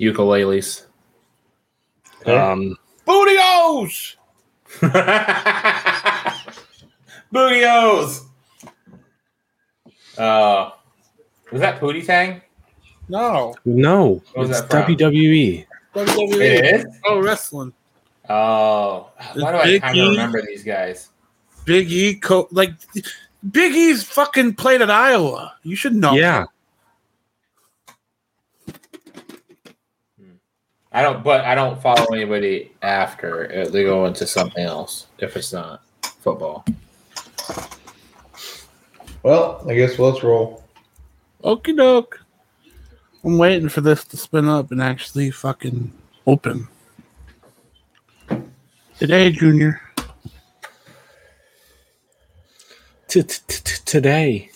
[0.00, 0.86] Ukuleles.
[2.26, 4.16] Um, Bootios!
[7.32, 8.20] Bootios!
[10.18, 10.70] Uh,
[11.52, 12.40] was that Pootie Tang?
[13.08, 13.54] No.
[13.64, 14.60] no, it's?
[14.62, 15.66] WWE.
[15.94, 16.40] WWE.
[16.40, 16.86] It is?
[17.04, 17.72] Oh, wrestling.
[18.28, 20.08] Oh, why do I kind of E.
[20.10, 21.10] remember these guys?
[21.64, 22.72] Big E, co- like
[23.50, 25.54] Big E's fucking played at Iowa.
[25.62, 26.14] You should know.
[26.14, 26.46] Yeah,
[30.96, 35.36] I don't, but I don't follow anybody after uh, they go into something else if
[35.36, 36.64] it's not football.
[39.22, 40.64] Well, I guess let's roll.
[41.44, 42.18] Okie doke.
[43.22, 45.92] I'm waiting for this to spin up and actually fucking
[46.26, 46.66] open.
[48.98, 49.82] Today, Junior.
[53.08, 54.50] Today.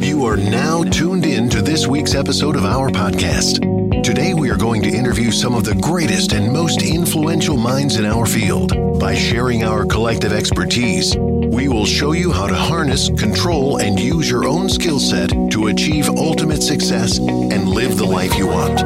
[0.00, 3.81] You are now tuned in to this week's episode of our podcast.
[4.02, 8.04] Today, we are going to interview some of the greatest and most influential minds in
[8.04, 8.98] our field.
[8.98, 14.28] By sharing our collective expertise, we will show you how to harness, control, and use
[14.28, 18.82] your own skill set to achieve ultimate success and live the life you want.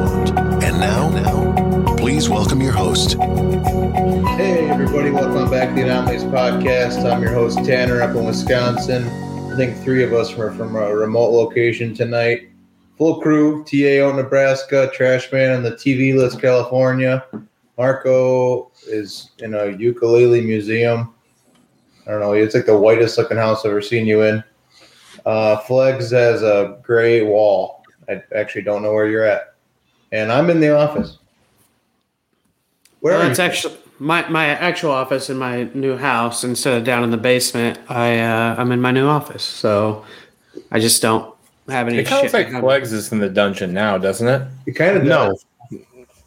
[0.63, 3.13] And now, please welcome your host.
[4.37, 7.11] Hey, everybody, welcome back to the Anomalies Podcast.
[7.11, 9.03] I'm your host, Tanner, up in Wisconsin.
[9.51, 12.49] I think three of us are from a remote location tonight.
[12.97, 17.23] Full crew, TAO Nebraska, Trashman in the TV list, California.
[17.77, 21.13] Marco is in a ukulele museum.
[22.07, 24.43] I don't know, it's like the whitest looking house I've ever seen you in.
[25.25, 27.83] Uh, Flegs has a gray wall.
[28.09, 29.55] I actually don't know where you're at.
[30.11, 31.19] And I'm in the office.
[33.01, 33.35] Where Well, you?
[33.43, 36.43] actually my, my actual office in my new house.
[36.43, 39.43] Instead of down in the basement, I uh, I'm in my new office.
[39.43, 40.05] So
[40.71, 41.36] I just don't
[41.69, 41.97] have any.
[41.99, 44.47] It kind of looks like behind- is in the dungeon now, doesn't it?
[44.65, 45.37] You kind of No,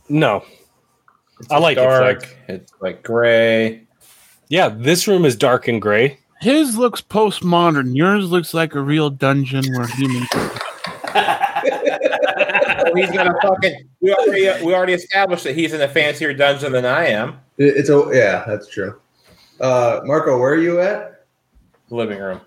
[0.09, 0.45] no.
[1.51, 2.23] I like dark.
[2.25, 2.35] Flex.
[2.49, 3.83] It's like gray.
[4.49, 6.19] Yeah, this room is dark and gray.
[6.41, 7.95] His looks postmodern.
[7.97, 10.29] Yours looks like a real dungeon where humans.
[12.95, 13.89] He's gonna fucking.
[14.01, 17.39] We already we already established that he's in a fancier dungeon than I am.
[17.59, 18.99] It's a yeah, that's true.
[19.61, 21.27] Uh, Marco, where are you at?
[21.91, 22.41] Living room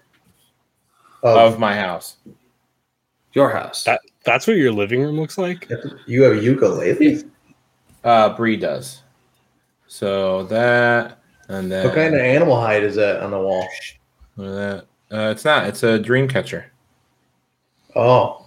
[1.22, 2.18] Oh, of my house.
[3.34, 3.84] Your house.
[3.84, 5.70] That that's what your living room looks like.
[6.08, 7.24] you have a ukulele.
[8.04, 9.02] Uh, Bree does.
[9.88, 13.68] So that and then What kind of animal hide is that on the wall?
[14.36, 14.86] What is that?
[15.12, 15.68] Uh, it's not.
[15.68, 16.66] It's a dream catcher.
[17.96, 18.46] Oh,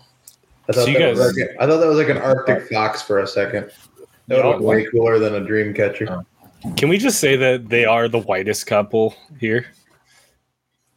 [0.68, 2.18] I thought, So you that was guys- like a- I thought that was like an
[2.18, 3.70] Arctic fox for a second.
[4.28, 6.06] That would look way cooler than a dream catcher.
[6.10, 6.70] Oh.
[6.76, 9.66] Can we just say that they are the whitest couple here?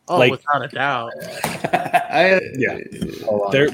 [0.10, 1.14] Oh, Like- without a doubt.
[1.74, 2.80] I, Yeah,
[3.26, 3.52] Hold on.
[3.52, 3.70] they're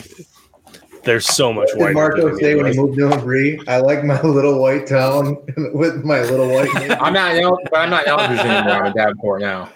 [1.03, 2.15] they're so much What whiter.
[2.15, 3.61] did Marco say when he moved to Bree?
[3.67, 5.37] I like my little white town
[5.73, 6.69] with my little white.
[7.01, 7.35] I'm not.
[7.35, 8.73] El- but I'm not Eldridge anymore.
[8.73, 9.69] I'm in Davenport now.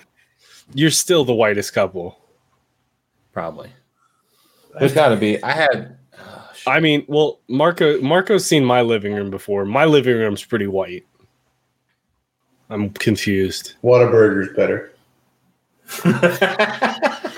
[0.74, 2.18] You're still the whitest couple.
[3.31, 3.72] Probably.
[4.80, 5.41] There's got to be.
[5.44, 5.97] I had.
[6.18, 6.50] oh.
[6.68, 9.66] I mean, well, Marco Marco's seen my living room before.
[9.66, 11.06] My living room's pretty white.
[12.72, 13.74] I'm confused.
[13.84, 14.94] Whataburger's better.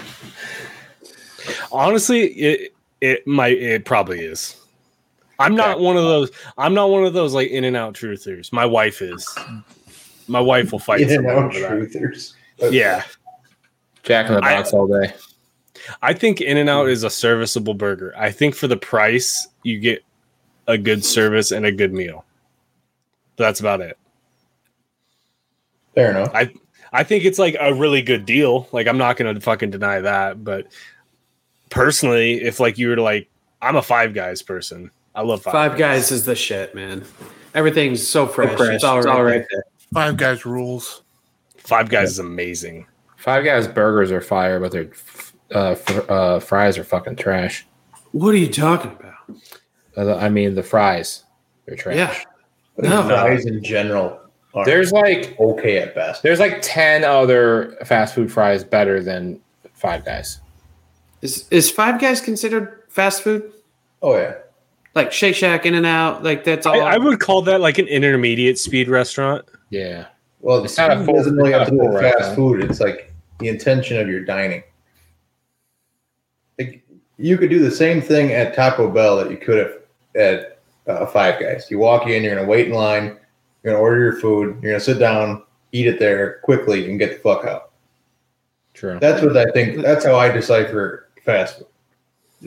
[1.72, 4.56] Honestly, it it might it probably is.
[5.40, 6.30] I'm not one of those.
[6.58, 8.54] I'm not one of those like in and out truthers.
[8.54, 9.28] My wife is.
[10.28, 11.02] My wife will fight.
[11.02, 11.72] In and out over that.
[11.72, 12.34] truthers.
[12.60, 13.04] Yeah,
[14.04, 15.14] Jack in the I- Box all day.
[16.04, 18.14] I think In and Out is a serviceable burger.
[18.16, 20.04] I think for the price, you get
[20.68, 22.24] a good service and a good meal.
[23.36, 23.98] That's about it.
[25.96, 26.30] Fair enough.
[26.36, 26.54] I
[26.92, 28.68] I think it's like a really good deal.
[28.72, 30.68] Like I'm not gonna fucking deny that, but
[31.70, 33.30] personally, if like you were to like,
[33.62, 34.92] I'm a Five Guys person.
[35.16, 37.04] I love Five, Five Guys is the shit, man.
[37.54, 38.58] Everything's so fresh.
[38.60, 39.46] It's all right.
[39.52, 39.64] there.
[39.94, 41.04] Five guys rules.
[41.58, 42.86] Five Guys is amazing.
[43.18, 44.90] Five Guys burgers are fire, but their
[45.54, 47.68] uh, fr- uh, fries are fucking trash.
[48.14, 49.38] What are you talking about?
[49.98, 51.26] Uh, I mean, the fries,
[51.66, 51.98] they're trash.
[51.98, 52.18] Yeah.
[52.78, 53.04] But No.
[53.04, 54.21] fries in general
[54.54, 56.24] are There's like okay at best.
[56.24, 59.40] there's like ten other fast food fries better than
[59.74, 60.40] Five Guys.
[61.22, 63.52] Is is Five Guys considered fast food?
[64.02, 64.36] Oh yeah.
[64.94, 66.82] Like Shake Shack, In and Out, like that's all.
[66.82, 69.46] I, I would call that like an intermediate speed restaurant.
[69.70, 70.08] Yeah.
[70.42, 72.36] Well, It's not a full- doesn't really have to not do a with fast restaurant.
[72.36, 72.64] food.
[72.70, 74.64] It's like the intention of your dining.
[76.60, 76.84] Like
[77.18, 79.74] you could do the same thing at Taco Bell that you could have
[80.16, 81.68] at uh, Five Guys.
[81.70, 83.18] You walk in, you're gonna wait in line,
[83.64, 87.12] you're gonna order your food, you're gonna sit down, eat it there quickly, and get
[87.14, 87.72] the fuck out.
[88.74, 88.98] True.
[89.00, 89.82] That's what I think.
[89.82, 91.68] That's how I decipher fast food.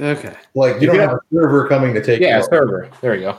[0.01, 0.35] Okay.
[0.55, 2.91] Like you don't have a server coming to take Yeah, you server.
[3.01, 3.39] There you go.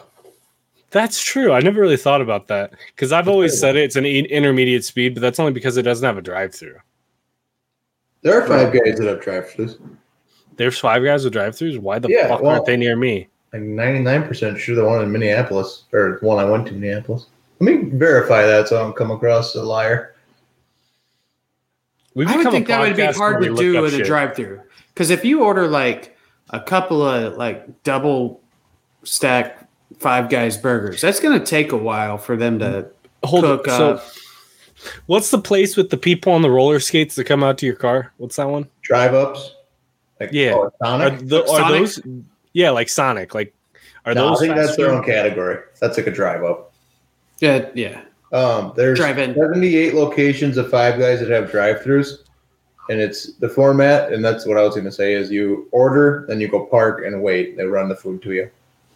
[0.92, 1.52] That's true.
[1.52, 5.14] I never really thought about that because I've always said it's an in- intermediate speed,
[5.16, 6.78] but that's only because it doesn't have a drive-through.
[8.22, 9.78] There are five guys that have drive-throughs.
[10.56, 11.80] There's five guys with drive-throughs.
[11.80, 13.28] Why the Yeah, fuck well- aren't they near me?
[13.54, 17.26] I'm 99% sure the one in Minneapolis, or the one I went to Minneapolis.
[17.60, 20.16] Let me verify that so I don't come across a liar.
[22.14, 24.62] We've I would think that would be hard to do look up with a drive-through.
[24.94, 26.16] Because if you order like
[26.52, 28.42] a couple of like double
[29.04, 29.68] stack
[30.00, 32.90] Five Guys burgers, that's going to take a while for them to
[33.24, 33.78] Hold cook on.
[33.78, 34.06] So, up.
[35.08, 37.76] what's the place with the people on the roller skates that come out to your
[37.76, 38.14] car?
[38.18, 38.70] What's that one?
[38.82, 39.56] Drive-ups?
[40.20, 40.54] Like, Yeah.
[40.56, 41.28] oh, Are, Sonic?
[41.28, 41.80] the, are Sonic?
[41.80, 42.02] those?
[42.54, 43.34] Yeah, like Sonic.
[43.36, 43.54] Like,
[44.06, 44.40] are No, I those?
[44.40, 45.58] think fast that's their own category.
[45.82, 46.72] That's like a drive-up.
[47.40, 48.02] Yeah, yeah.
[48.32, 49.36] Um, there's Drive-in.
[49.36, 52.24] 78 locations of Five Guys that have drive-throughs,
[52.90, 54.12] and it's the format.
[54.12, 57.04] And that's what I was going to say: is you order, then you go park
[57.06, 57.58] and wait.
[57.58, 58.50] They run the food to you.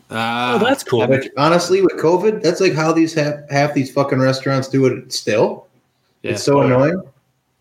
[0.09, 1.07] Uh, Oh, that's cool.
[1.07, 5.13] Which honestly, with COVID, that's like how these half, half these fucking restaurants do it.
[5.13, 5.67] Still,
[6.23, 6.31] yeah.
[6.31, 7.01] it's so annoying.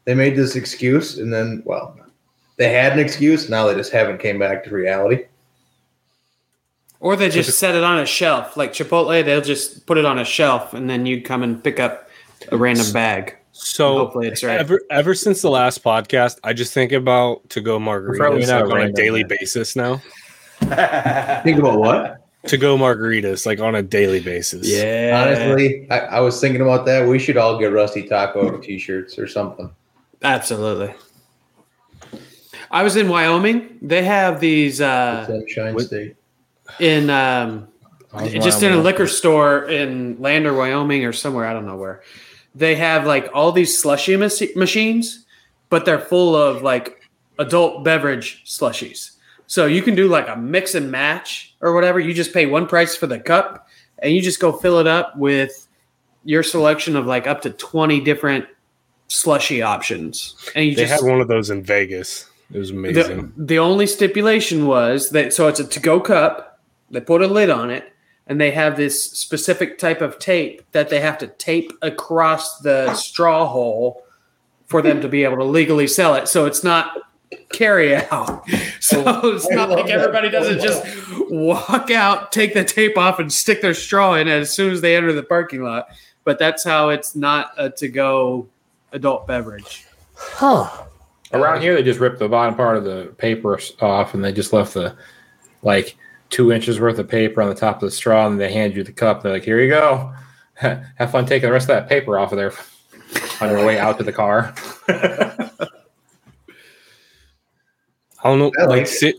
[0.05, 1.95] They made this excuse, and then well,
[2.57, 3.49] they had an excuse.
[3.49, 5.27] Now they just haven't came back to reality.
[7.01, 8.57] Or they just set it on a shelf.
[8.57, 11.79] Like Chipotle, they'll just put it on a shelf and then you come and pick
[11.79, 12.09] up
[12.51, 13.37] a random bag.
[13.53, 14.59] So Hopefully it's right.
[14.59, 18.81] ever ever since the last podcast, I just think about to go margaritas not like,
[18.81, 19.37] on a daily man.
[19.41, 20.01] basis now.
[20.61, 22.25] Think about what?
[22.49, 24.67] To go margaritas like on a daily basis.
[24.67, 25.25] Yeah.
[25.25, 27.07] Honestly, I, I was thinking about that.
[27.07, 29.71] We should all get Rusty Taco t-shirts or something.
[30.23, 30.95] Absolutely.
[32.71, 33.79] I was in Wyoming.
[33.83, 36.17] They have these uh, Sunshine State.
[36.81, 37.69] In um,
[38.27, 41.47] just in a liquor store in Lander, Wyoming, or somewhere.
[41.47, 42.03] I don't know where.
[42.55, 45.27] They have like all these slushy mach- machines,
[45.69, 49.13] but they're full of like adult beverage slushies.
[49.47, 52.01] So you can do like a mix and match or whatever.
[52.01, 53.69] You just pay one price for the cup,
[54.01, 55.67] and you just go fill it up with
[56.25, 58.47] your selection of like up to twenty different
[59.09, 60.37] slushy options.
[60.55, 62.29] And you They just had one of those in Vegas.
[62.53, 63.33] It was amazing.
[63.37, 66.48] the, the only stipulation was that so it's a to go cup.
[66.91, 67.93] They put a lid on it,
[68.27, 72.95] and they have this specific type of tape that they have to tape across the
[72.95, 74.05] straw hole
[74.67, 76.29] for them to be able to legally sell it.
[76.29, 76.97] So it's not
[77.51, 78.47] carry out.
[78.81, 80.83] So oh, it's not like everybody doesn't just
[81.29, 84.97] walk out, take the tape off, and stick their straw in as soon as they
[84.97, 85.89] enter the parking lot.
[86.25, 88.49] But that's how it's not a to go
[88.93, 89.85] adult beverage.
[90.15, 90.85] Huh.
[91.35, 94.55] Around here, they just ripped the bottom part of the paper off, and they just
[94.55, 94.97] left the
[95.63, 95.97] like
[96.31, 98.83] two inches worth of paper on the top of the straw, and they hand you
[98.83, 99.23] the cup.
[99.23, 100.13] They're like, "Here you go.
[100.55, 102.53] Have fun taking the rest of that paper off of there
[103.41, 104.55] on your way out to the car."
[108.21, 109.17] I don't know, I like like sit.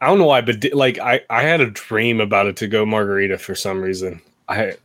[0.00, 2.66] I don't know why, but di- like I, I had a dream about it to
[2.66, 4.22] go margarita for some reason.
[4.48, 4.76] I,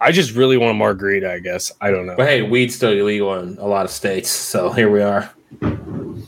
[0.00, 1.30] I just really want a margarita.
[1.30, 2.16] I guess I don't know.
[2.16, 5.30] But hey, weed's still illegal in a lot of states, so here we are.
[5.60, 6.26] you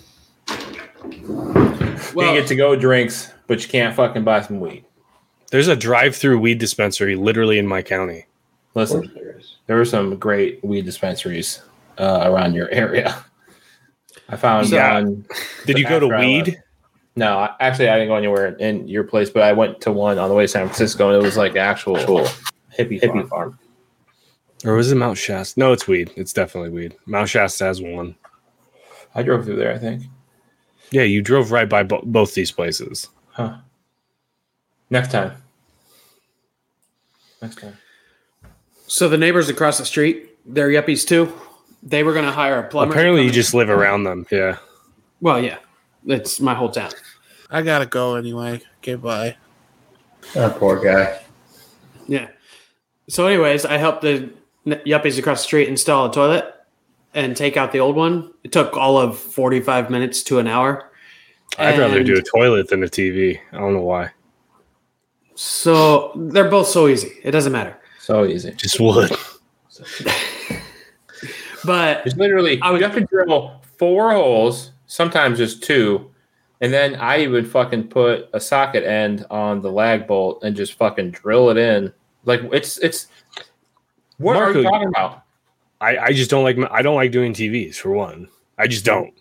[2.14, 4.84] get to go drinks, but you can't fucking buy some weed.
[5.50, 8.26] There's a drive-through weed dispensary literally in my county.
[8.74, 9.10] Listen,
[9.66, 11.60] there are some great weed dispensaries
[11.98, 13.24] uh, around your area.
[14.28, 14.94] I found Yeah.
[15.00, 15.26] one.
[15.66, 16.62] Did you go to weed?
[17.16, 20.18] No, I- actually, I didn't go anywhere in your place, but I went to one
[20.18, 23.58] on the way to San Francisco, and it was like actual hippie hippie farm.
[24.64, 25.58] Or was it Mount Shasta?
[25.58, 26.10] No, it's weed.
[26.16, 26.94] It's definitely weed.
[27.06, 28.14] Mount Shasta has one.
[29.14, 29.72] I drove through there.
[29.72, 30.02] I think.
[30.90, 33.08] Yeah, you drove right by bo- both these places.
[33.38, 33.58] Huh.
[34.90, 35.32] Next time.
[37.40, 37.78] Next time.
[38.88, 41.32] So the neighbors across the street, they're yuppies too.
[41.82, 42.92] They were going to hire a plumber.
[42.92, 44.26] Apparently, you just live around them.
[44.30, 44.56] Yeah.
[45.20, 45.58] well, yeah,
[46.06, 46.90] it's my whole town.
[47.50, 48.60] I gotta go anyway.
[48.78, 49.36] Okay, bye.
[50.34, 51.20] Oh, poor guy.
[52.06, 52.28] Yeah.
[53.08, 54.30] So, anyways, I helped the
[54.66, 56.54] yuppies across the street install a toilet
[57.14, 58.32] and take out the old one.
[58.44, 60.90] It took all of forty-five minutes to an hour.
[61.56, 63.38] I'd rather do a toilet than a TV.
[63.52, 64.10] I don't know why.
[65.34, 67.12] So they're both so easy.
[67.22, 67.76] It doesn't matter.
[68.00, 68.52] So easy.
[68.52, 69.10] Just wood.
[71.64, 76.10] But It's literally I would- you have to drill four holes, sometimes just two,
[76.60, 80.74] and then I even fucking put a socket end on the lag bolt and just
[80.74, 81.92] fucking drill it in.
[82.24, 83.08] Like it's it's.
[84.18, 85.22] What are you talking about?
[85.80, 86.56] I, I just don't like.
[86.70, 88.28] I don't like doing TVs for one.
[88.56, 89.12] I just don't.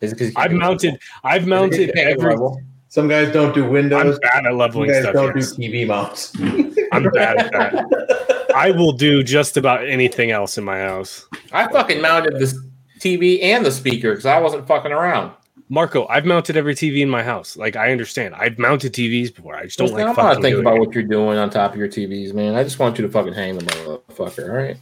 [0.00, 0.98] Is it 'cause I've get mounted.
[1.24, 2.30] I've mounted You can't get every.
[2.30, 2.60] level?
[2.88, 4.14] Some guys don't do Windows.
[4.14, 5.14] I'm bad at Some leveling guys stuff.
[5.14, 5.52] don't yes.
[5.52, 6.32] do TV mounts.
[6.92, 8.46] I'm bad at that.
[8.56, 11.26] I will do just about anything else in my house.
[11.52, 12.56] I fucking mounted this
[13.00, 15.32] TV and the speaker because I wasn't fucking around.
[15.68, 17.56] Marco, I've mounted every TV in my house.
[17.56, 18.34] Like I understand.
[18.36, 19.56] I've mounted TVs before.
[19.56, 20.80] I just don't Listen, like I'm not thinking about it.
[20.80, 22.54] what you're doing on top of your TVs, man.
[22.54, 24.48] I just want you to fucking hang the motherfucker.
[24.48, 24.76] All right.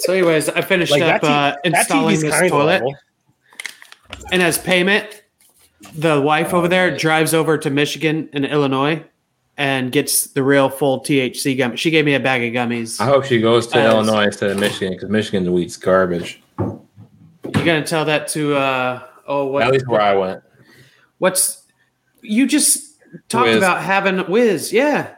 [0.00, 2.94] So, anyways, I finished Like up that, uh, T- that installing TV's this toilet, level.
[4.32, 5.24] And as payment,
[5.94, 9.04] the wife over there drives over to Michigan and Illinois
[9.56, 11.76] and gets the real full THC gum.
[11.76, 13.00] She gave me a bag of gummies.
[13.00, 16.40] I hope she goes to Illinois instead of Michigan because Michigan's weed's garbage.
[16.58, 16.84] You
[17.64, 20.42] gonna tell that to uh oh what At least where I went.
[21.18, 21.64] what's
[22.22, 22.98] you just
[23.28, 23.56] talked Whiz.
[23.56, 25.14] about having Whiz, yeah.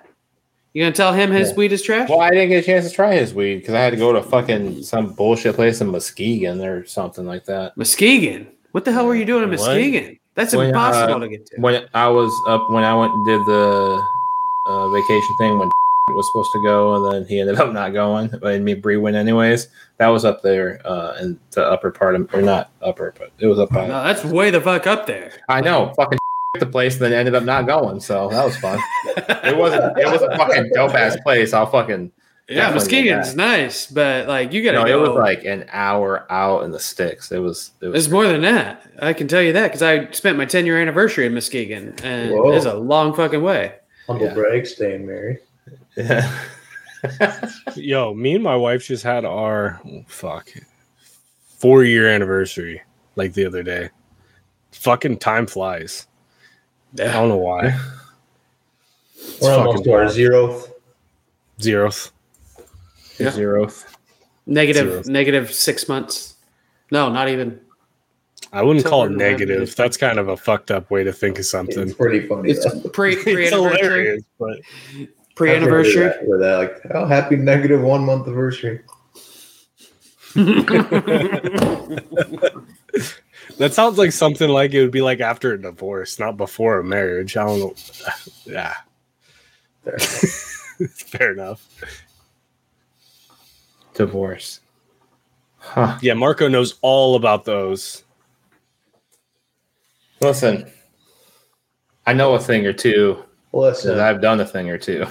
[0.72, 1.54] You gonna tell him his Yeah.
[1.56, 2.08] weed is trash?
[2.08, 4.12] Well, I didn't get a chance to try his weed because I had to go
[4.12, 7.76] to fucking some bullshit place in Muskegon or something like that.
[7.76, 8.46] Muskegon.
[8.72, 9.50] What the hell were you doing in?
[9.50, 10.18] Muskegon?
[10.34, 11.60] That's When, impossible uh, to get to.
[11.60, 14.02] When I was up, when I went and did the
[14.66, 17.92] uh, vacation thing when it was supposed to go, and then he ended up not
[17.92, 19.68] going, and me Bree went anyways.
[19.98, 23.46] That was up there uh, in the upper part of, or not upper, but it
[23.46, 23.86] was up by.
[23.86, 25.32] no, that's way the fuck up there.
[25.48, 26.18] I know, fucking
[26.60, 28.00] the place, and then ended up not going.
[28.00, 28.78] So that was fun.
[29.04, 29.98] It wasn't.
[29.98, 31.52] It was a fucking dope ass place.
[31.52, 32.12] I'll fucking.
[32.50, 35.00] Yeah, Definitely get Muskegon's nice, but like you gotta No, it go.
[35.02, 37.30] was like an hour out in the sticks.
[37.30, 37.70] It was.
[37.80, 38.04] It was.
[38.06, 38.82] it's more than that.
[39.00, 42.32] I can tell you that because I spent my 10 year anniversary in Muskegon, and
[42.32, 42.50] Whoa.
[42.52, 43.74] it's a long fucking way.
[44.08, 44.34] Humble Yeah.
[44.34, 45.38] brag, staying married.
[45.96, 46.28] Yeah.
[47.76, 50.50] Yo, me and my wife just had our oh, fuck
[51.58, 52.82] four year anniversary
[53.16, 53.90] like the other day.
[54.72, 56.08] Fucking time flies.
[56.94, 57.78] I don't know why.
[59.16, 60.12] It's We're almost to our wild.
[60.16, 60.70] zeroth.
[61.60, 62.10] zeroth.
[63.20, 63.30] Yeah.
[63.30, 63.84] Zeroth.
[64.46, 65.12] Negative, Zero.
[65.12, 66.34] negative six months.
[66.90, 67.60] No, not even.
[68.52, 69.76] I wouldn't Till call it we're negative.
[69.76, 71.78] That's kind of a fucked up way to think of something.
[71.78, 71.94] It's something.
[71.96, 72.50] pretty funny.
[72.50, 72.88] It's though.
[72.90, 74.24] pre pre anniversary.
[74.38, 74.58] but
[75.36, 76.04] Pre I've heard of anniversary.
[76.06, 78.80] that- With that, like, oh, happy negative one month anniversary.
[83.58, 86.84] that sounds like something like it would be like after a divorce, not before a
[86.84, 87.36] marriage.
[87.36, 87.74] I don't know.
[88.46, 88.74] Yeah,
[89.84, 89.98] There.
[90.88, 91.66] fair enough.
[94.06, 94.60] Divorce.
[95.58, 95.98] Huh.
[96.00, 98.04] Yeah, Marco knows all about those.
[100.20, 100.70] Listen,
[102.06, 105.06] I know a thing or two Listen, I've done a thing or two.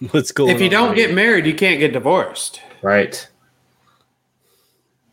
[0.12, 0.48] Let's go.
[0.48, 2.60] if you don't get married, you can't get divorced.
[2.82, 3.26] Right.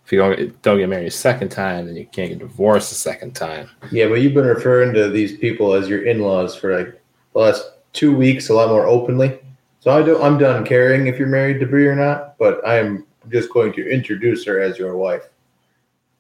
[0.05, 2.95] If you don't don't get married a second time, then you can't get divorced a
[2.95, 3.69] second time.
[3.91, 7.01] yeah, but you've been referring to these people as your in-laws for like
[7.33, 7.63] the last
[7.93, 9.39] two weeks, a lot more openly.
[9.81, 10.21] So I do.
[10.21, 13.73] I'm done caring if you're married to Bree or not, but I am just going
[13.73, 15.23] to introduce her as your wife.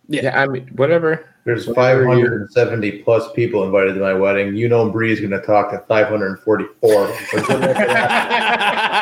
[0.07, 1.27] Yeah, I mean, whatever.
[1.45, 4.55] There's Whatever you- 570 plus people invited to my wedding.
[4.55, 7.07] You know, Bree's going to talk to 544.
[7.31, 8.97] So good luck with that.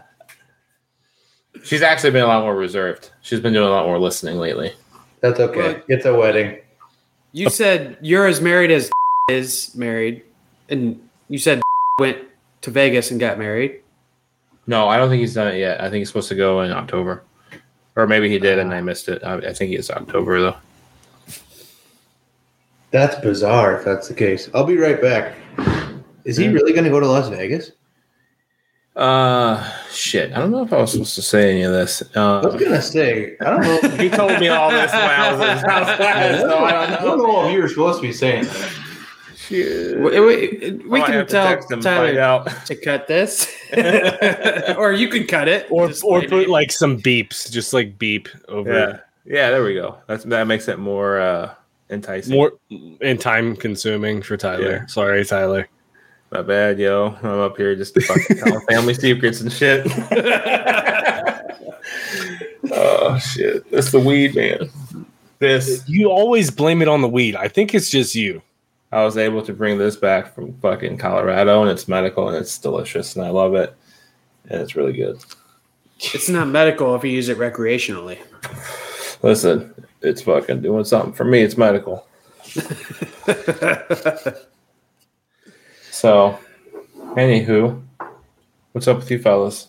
[1.64, 3.10] She's actually been a lot more reserved.
[3.22, 4.72] She's been doing a lot more listening lately.
[5.20, 5.74] That's okay.
[5.74, 6.58] Well- It's a wedding.
[7.32, 8.90] You said you're as married as
[9.28, 10.22] is married,
[10.68, 11.62] and you said
[11.98, 12.18] went
[12.64, 13.80] to Vegas and got married.
[14.66, 15.80] No, I don't think he's done it yet.
[15.80, 17.22] I think he's supposed to go in October,
[17.96, 19.22] or maybe he did and I missed it.
[19.22, 20.56] I, I think it's October though.
[22.90, 24.48] That's bizarre if that's the case.
[24.54, 25.34] I'll be right back.
[26.24, 26.54] Is he Hmm.
[26.54, 27.72] really going to go to Las Vegas?
[28.96, 30.32] Uh, shit.
[30.32, 32.02] I don't know if I was supposed to say any of this.
[32.14, 33.88] I was Uh, going to say, I don't know.
[34.02, 37.18] he told me all this when I was in South West, so I I don't
[37.18, 37.26] know.
[37.26, 38.70] know if you were supposed to be saying that.
[39.48, 39.98] Shit.
[40.00, 42.66] We, we, we can have to tell text him and find Tyler out.
[42.66, 43.46] to cut this,
[44.78, 48.28] or you can cut it, or or like- put like some beeps, just like beep
[48.48, 49.50] over Yeah, yeah.
[49.50, 49.98] There we go.
[50.06, 51.54] That's that makes it more uh
[51.90, 52.34] enticing.
[52.34, 52.52] more
[53.00, 54.70] and time consuming for Tyler.
[54.70, 54.86] Yeah.
[54.86, 55.68] Sorry, Tyler.
[56.30, 57.16] My bad, yo.
[57.22, 59.86] I'm up here just fucking telling family secrets and shit.
[62.72, 63.70] oh shit!
[63.70, 64.70] That's the weed, man.
[65.38, 67.36] This You always blame it on the weed.
[67.36, 68.40] I think it's just you.
[68.94, 72.58] I was able to bring this back from fucking Colorado, and it's medical and it's
[72.58, 73.74] delicious, and I love it,
[74.48, 75.18] and it's really good.
[75.98, 78.18] It's not medical if you use it recreationally.
[79.22, 81.42] Listen, it's fucking doing something for me.
[81.42, 82.06] It's medical.
[85.94, 86.38] So,
[87.14, 87.80] anywho,
[88.72, 89.68] what's up with you fellas?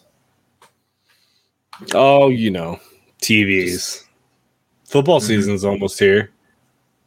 [1.94, 2.80] Oh, you know,
[3.22, 4.04] TVs.
[4.86, 5.28] Football mm-hmm.
[5.28, 6.32] season's almost here.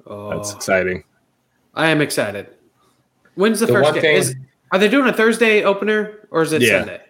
[0.07, 1.03] That's Oh, exciting.
[1.79, 2.49] I am excited.
[3.37, 4.03] When's the, The first one game?
[4.03, 4.35] thing- Is,
[4.73, 7.01] are they doing a Thursday opener or is it Yeah, Sunday?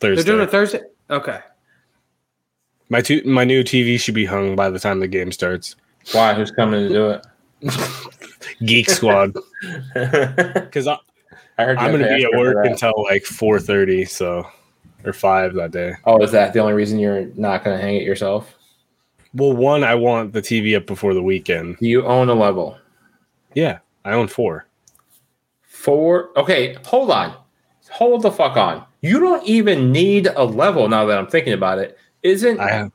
[0.00, 0.22] Thursday.
[0.22, 0.80] They're doing a Thursday.
[1.10, 1.38] Okay.
[2.88, 5.76] my two, my new TV should be hung by the time the game starts.
[6.12, 6.34] Why?
[6.34, 7.26] Who's coming to do it?
[8.64, 9.36] Geek Squad,
[9.94, 10.98] I because I'm
[11.58, 14.46] heard you going to be at work until like four thirty, so
[15.04, 15.94] or five that day.
[16.04, 18.54] Oh, is that the only reason you're not going to hang it yourself?
[19.34, 21.76] Well, one, I want the TV up before the weekend.
[21.80, 22.76] You own a level?
[23.54, 24.66] Yeah, I own four.
[25.62, 26.30] Four.
[26.38, 27.34] Okay, hold on.
[27.90, 28.84] Hold the fuck on.
[29.02, 31.98] You don't even need a level now that I'm thinking about it.
[32.22, 32.92] Isn't I have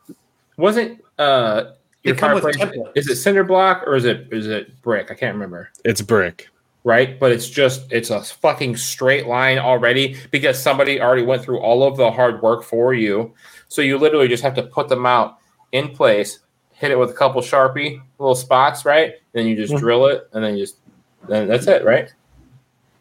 [0.57, 1.63] wasn't uh
[2.03, 5.11] They your come with fireplace is it cinder block or is it is it brick?
[5.11, 5.69] I can't remember.
[5.85, 6.49] it's brick.
[6.83, 7.19] Right?
[7.19, 11.83] But it's just it's a fucking straight line already because somebody already went through all
[11.83, 13.33] of the hard work for you.
[13.67, 15.37] So you literally just have to put them out
[15.71, 16.39] in place,
[16.73, 19.13] hit it with a couple sharpie little spots, right?
[19.33, 19.79] Then you just Mhm.
[19.79, 20.78] drill it and then you just then
[21.27, 22.11] that's it, right?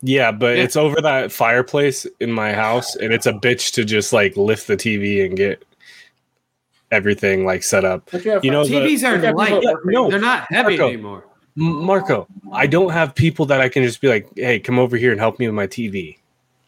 [0.03, 0.63] Yeah, but Yeah.
[0.65, 4.67] it's over that fireplace in my house, and it's a bitch to just like lift
[4.69, 5.65] the TV and get
[6.91, 8.09] everything like set up.
[8.13, 9.63] You You know, the- TVs are Okay, light.
[9.63, 10.89] Yeah, no, They're not heavy Marco.
[10.93, 11.25] anymore.
[11.57, 15.11] Marco, I don't have people that I can just be like, "Hey, come over here
[15.11, 16.19] and help me with my TV."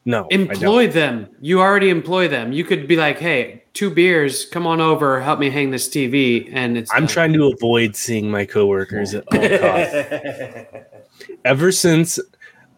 [0.05, 1.29] No, Employ them.
[1.41, 2.53] You already employ them.
[2.53, 4.45] You could be like, "Hey, two beers.
[4.47, 5.21] Come on over.
[5.21, 7.09] Help me hang this TV." And it's I'm done.
[7.09, 9.95] trying to avoid seeing my coworkers at all costs.
[11.45, 12.19] Ever since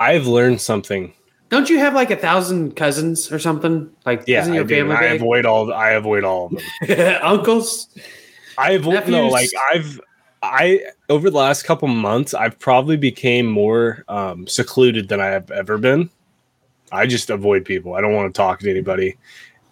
[0.01, 1.13] I've learned something,
[1.49, 3.91] Don't you have like a thousand cousins or something?
[4.07, 5.73] Like, yeah, isn't I, your do, and family I avoid all.
[5.73, 6.53] I avoid all of
[6.89, 7.19] them.
[7.23, 7.89] uncles?
[8.59, 9.29] I avoid no.
[9.29, 10.01] Like I've
[10.43, 15.51] I over the last couple months, I've probably became more um, secluded than I have
[15.51, 16.11] ever been.
[16.91, 17.95] I just avoid people.
[17.95, 19.17] I don't want to talk to anybody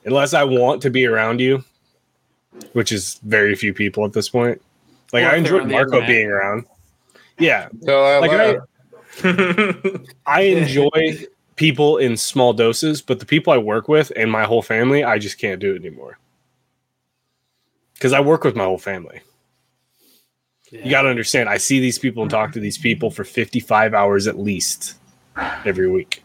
[0.05, 1.63] unless I want to be around you,
[2.73, 4.63] which is very few people at this point.
[5.13, 6.65] Like Or I enjoy Marco being around.
[7.39, 8.57] Yeah, So I Like, love-
[10.27, 11.27] I enjoy
[11.57, 15.19] people in small doses, but the people I work with and my whole family, I
[15.19, 16.19] just can't do it anymore.
[17.95, 19.21] Because I work with my whole family.
[20.71, 23.93] You got to understand, I see these people and talk to these people for 55
[23.93, 24.95] hours at least
[25.65, 26.23] every week.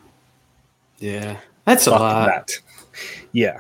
[1.00, 2.28] Yeah, that's a lot.
[2.28, 2.52] that.
[3.32, 3.60] Yeah.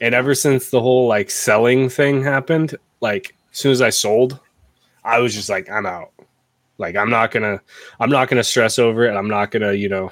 [0.00, 4.38] And ever since the whole like selling thing happened, like as soon as I sold,
[5.04, 6.12] I was just like, I'm out.
[6.78, 7.60] Like I'm not gonna,
[8.00, 9.14] I'm not gonna stress over it.
[9.14, 10.10] I'm not gonna, you know,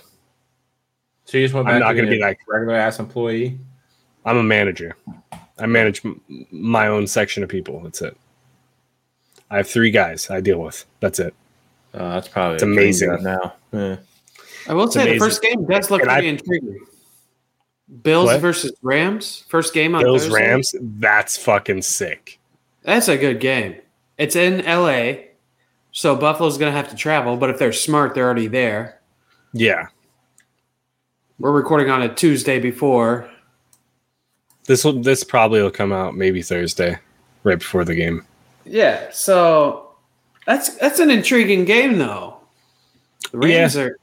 [1.24, 3.58] so you just went I'm not to gonna be like, regular ass employee.
[4.24, 4.96] I'm a manager.
[5.58, 6.20] I manage m-
[6.50, 7.80] my own section of people.
[7.80, 8.16] That's it.
[9.50, 10.84] I have three guys I deal with.
[11.00, 11.34] That's it.
[11.94, 13.22] Oh, that's probably It's amazing.
[13.22, 13.54] now.
[13.72, 13.96] Yeah.
[14.68, 15.18] I will say amazing.
[15.18, 16.78] the first game does look And I- pretty intriguing.
[18.02, 18.40] Bills What?
[18.40, 19.44] versus Rams.
[19.48, 20.40] First game on Bills Thursday.
[20.48, 20.74] Rams.
[20.80, 22.38] That's fucking sick.
[22.82, 23.76] That's a good game.
[24.16, 25.24] It's in LA,
[25.92, 27.36] so Buffalo's going to have to travel.
[27.36, 29.00] But if they're smart, they're already there.
[29.52, 29.86] Yeah.
[31.38, 33.30] We're recording on a Tuesday before.
[34.66, 35.02] This will.
[35.02, 36.98] This probably will come out maybe Thursday,
[37.42, 38.24] right before the game.
[38.64, 39.90] Yeah, so
[40.46, 42.36] that's that's an intriguing game though.
[43.32, 43.96] The Rams are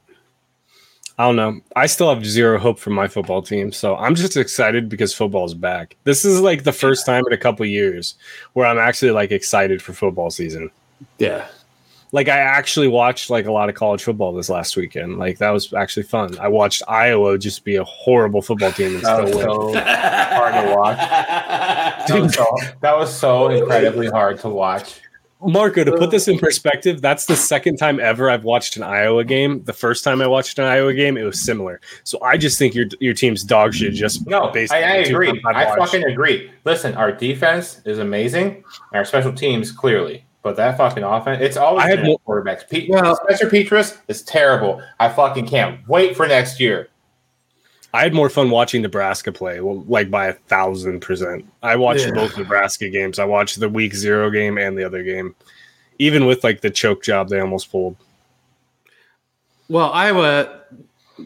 [1.20, 1.60] I don't know.
[1.76, 5.52] I still have zero hope for my football team, so I'm just excited because football's
[5.52, 5.96] back.
[6.04, 8.14] This is like the first time in a couple years
[8.54, 10.70] where I'm actually like excited for football season.
[11.18, 11.46] yeah.
[12.12, 15.18] Like I actually watched like a lot of college football this last weekend.
[15.18, 16.36] Like that was actually fun.
[16.38, 19.32] I watched Iowa just be a horrible football team and still win.
[19.32, 20.98] so hard to watch.
[22.08, 22.46] That was so,
[22.80, 25.00] that was so incredibly hard to watch.
[25.42, 29.24] Marco, to put this in perspective, that's the second time ever I've watched an Iowa
[29.24, 29.62] game.
[29.64, 31.80] The first time I watched an Iowa game, it was similar.
[32.04, 33.94] So I just think your your team's dog shit.
[33.94, 35.28] Just No, based I, I agree.
[35.46, 35.92] I've I watched.
[35.92, 36.50] fucking agree.
[36.66, 38.64] Listen, our defense is amazing.
[38.92, 42.68] Our special teams clearly, but that fucking offense, it's always I had been more- quarterbacks.
[42.68, 44.82] Pete, Well- Spencer Petras is terrible.
[44.98, 46.88] I fucking can't wait for next year.
[47.92, 51.44] I had more fun watching Nebraska play, well, like by a thousand percent.
[51.62, 52.12] I watched Yeah.
[52.12, 53.18] both Nebraska games.
[53.18, 55.34] I watched the week zero game and the other game,
[55.98, 57.96] even with like the choke job they almost pulled.
[59.68, 60.60] Well, Iowa,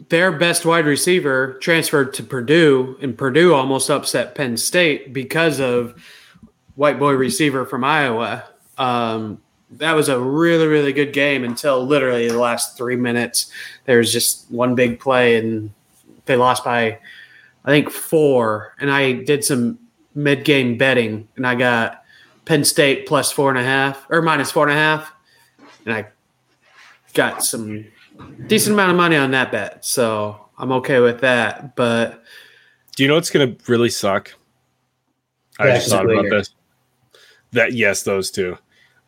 [0.09, 5.95] their best wide receiver transferred to Purdue, and Purdue almost upset Penn State because of
[6.77, 8.45] white boy receiver from Iowa.
[8.79, 13.51] Um, that was a really, really good game until literally the last three minutes.
[13.87, 15.71] There was just one big play, and
[16.27, 16.99] they lost by,
[17.65, 18.75] I think, four.
[18.79, 19.79] And I did some
[20.15, 22.05] mid game betting, and I got
[22.45, 25.13] Penn State plus four and a half or minus four and a half,
[25.85, 26.07] and I
[27.15, 27.87] got some
[28.47, 31.75] decent amount of money on that bet, so I'm okay with that.
[31.75, 32.23] But
[32.97, 34.33] Do you know what's going to really suck?
[35.59, 36.51] I just thought about this.
[37.53, 38.59] That yes, those two.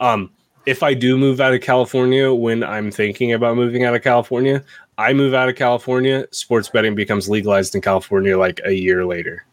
[0.00, 0.30] Um,
[0.66, 4.64] if I do move out of California when I'm thinking about moving out of California,
[4.98, 9.44] I move out of California, sports betting becomes legalized in California like a year later.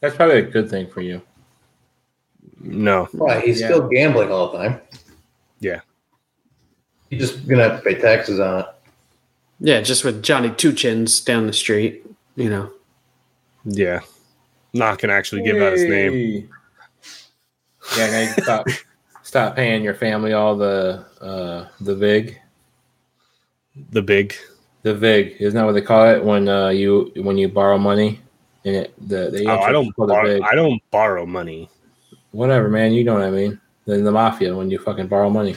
[0.00, 1.20] That's probably a good thing for you.
[2.60, 3.40] No, Why?
[3.40, 3.68] He's Yeah.
[3.68, 4.80] still gambling all the time.
[5.60, 5.80] Yeah.
[7.10, 8.66] He's just gonna have to pay taxes on it.
[9.60, 12.04] yeah, just with Johnny Two Chins down the street,
[12.36, 12.70] you know.
[13.64, 14.00] yeah,
[14.72, 16.48] not gonna actually give out his name.
[17.96, 18.66] Yeah, now you stop
[19.34, 22.38] stop paying your family all the uh the vig.
[23.90, 24.32] The big.
[24.82, 28.20] The vig isn't that what they call it when uh you when you borrow money
[28.64, 29.92] and it the, the Oh, I don't.
[29.96, 30.42] for the Borrow, vig.
[30.48, 31.68] I don't borrow money.
[32.30, 33.60] whatever man you know what I mean.
[33.86, 35.56] Then the mafia when you fucking borrow money.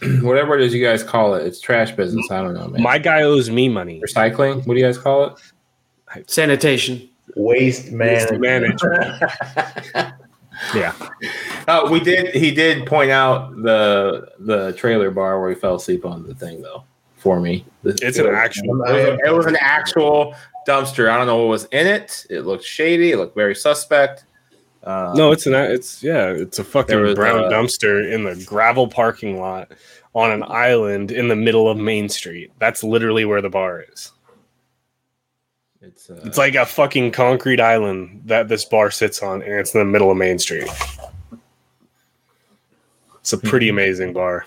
[0.22, 2.30] Whatever it is you guys call it, it's trash business.
[2.30, 2.80] I don't know, man.
[2.82, 4.00] My guy owes me money.
[4.00, 4.66] recycling.
[4.66, 6.30] What do you guys call it?
[6.30, 7.10] Sanitation.
[7.36, 8.40] Waste management.
[8.40, 10.12] management.
[10.74, 10.94] Yeah.
[11.68, 12.34] Oh, we did.
[12.34, 16.62] He did point out the the trailer bar where he fell asleep on the thing
[16.62, 16.84] though
[17.16, 17.64] for me.
[17.84, 18.82] It's an actual.
[18.84, 20.34] It was, a- it was an actual
[20.66, 21.08] dumpster.
[21.10, 22.26] I don't know what was in it.
[22.30, 23.12] It looked shady.
[23.12, 24.24] It looked very suspect.
[24.84, 25.54] Uh, No, it's an.
[25.54, 26.28] It's yeah.
[26.28, 29.72] It's a fucking brown uh, dumpster in the gravel parking lot
[30.14, 32.50] on an island in the middle of Main Street.
[32.58, 34.12] That's literally where the bar is.
[35.86, 39.74] It's uh, It's like a fucking concrete island that this bar sits on, and it's
[39.74, 40.68] in the middle of Main Street.
[43.20, 44.46] It's a pretty amazing bar.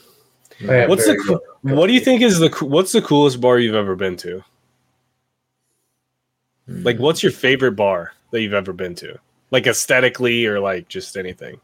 [0.60, 1.26] Yeah, What's the good.
[1.26, 4.18] coo- what do you think is the coo- what's the coolest bar you've ever been
[4.18, 4.44] to?
[6.68, 9.18] Like, what's your favorite bar that you've ever been to?
[9.52, 11.60] Like aesthetically or like just anything?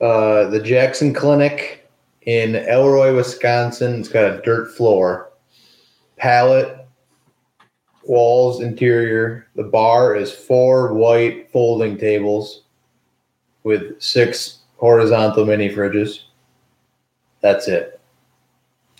[0.00, 1.88] Uh, the Jackson Clinic
[2.22, 4.00] in Elroy, Wisconsin.
[4.00, 5.30] It's got a dirt floor,
[6.16, 6.83] pallet,
[8.06, 9.46] walls, interior.
[9.56, 12.62] The bar is four white folding tables
[13.62, 16.24] with six horizontal mini fridges.
[17.40, 18.00] That's it.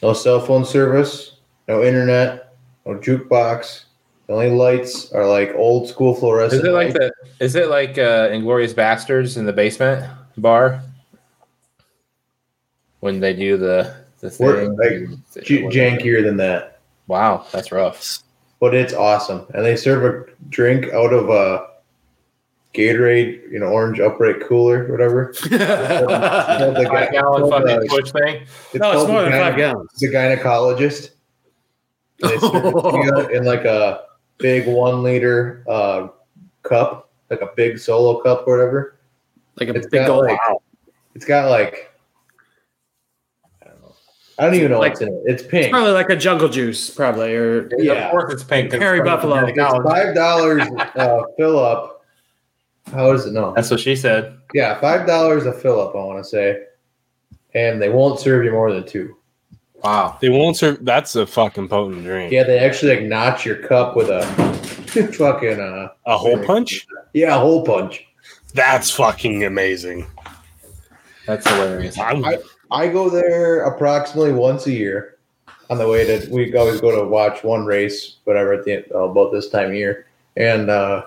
[0.02, 1.36] No cell phone service,
[1.68, 3.84] no internet, no jukebox.
[4.26, 6.62] The only lights are like old school fluorescent.
[6.62, 6.98] Is it like lights.
[7.38, 7.44] the?
[7.44, 10.04] Is it like uh, Inglourious Basterds in the basement
[10.38, 10.82] bar
[13.00, 14.76] when they do the the We're, thing?
[14.76, 16.80] like, J- jankier than that?
[17.06, 18.20] Wow, that's rough.
[18.64, 19.46] But it's awesome.
[19.52, 21.66] And they serve a drink out of a
[22.72, 25.34] Gatorade, you know, orange upright cooler, whatever.
[25.44, 28.42] It's called the Five guy- gallon it's called fucking the- Twitch thing.
[28.72, 29.90] it's no, it's more the than five gyne- gallons.
[30.00, 31.10] The gynecologist.
[32.20, 34.04] They serve it to you in like a
[34.38, 36.08] big one liter uh,
[36.62, 38.96] cup, like a big solo cup or whatever.
[39.60, 40.24] Like a It's big got old.
[40.26, 40.38] like,
[41.14, 41.93] it's got like I don't know.
[44.38, 45.22] I don't even know Like- what's in it.
[45.26, 45.70] It's It's pink.
[45.70, 48.06] probably like a jungle juice, probably, or Yeah.
[48.06, 48.72] Of course, it's pink.
[48.72, 49.40] Hairy it's from buffalo.
[49.46, 50.62] the It's five dollars
[50.96, 52.04] uh, fill up.
[52.92, 53.32] How is it?
[53.32, 54.36] No, That's what she said.
[54.52, 55.94] Yeah, five dollars a fill up.
[55.94, 56.64] I want to say,
[57.54, 59.16] and they won't serve you more than two.
[59.82, 60.16] Wow.
[60.20, 60.84] They won't serve.
[60.84, 62.32] That's a fucking potent drink.
[62.32, 64.22] Yeah, they actually like notch your cup with a
[65.18, 66.86] fucking uh A hole punch.
[67.12, 68.04] yeah a hole punch.
[68.54, 70.06] That's fucking amazing.
[71.26, 71.98] That's hilarious.
[71.98, 72.38] I'm, I-
[72.70, 75.18] I go there approximately once a year
[75.70, 76.28] on the way to.
[76.30, 79.68] We always go to watch one race, whatever at the end, uh, about this time
[79.68, 81.06] of year, and uh,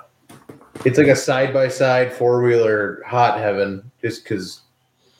[0.86, 3.89] it's like a side by side four wheeler hot heaven.
[4.02, 4.62] Just because,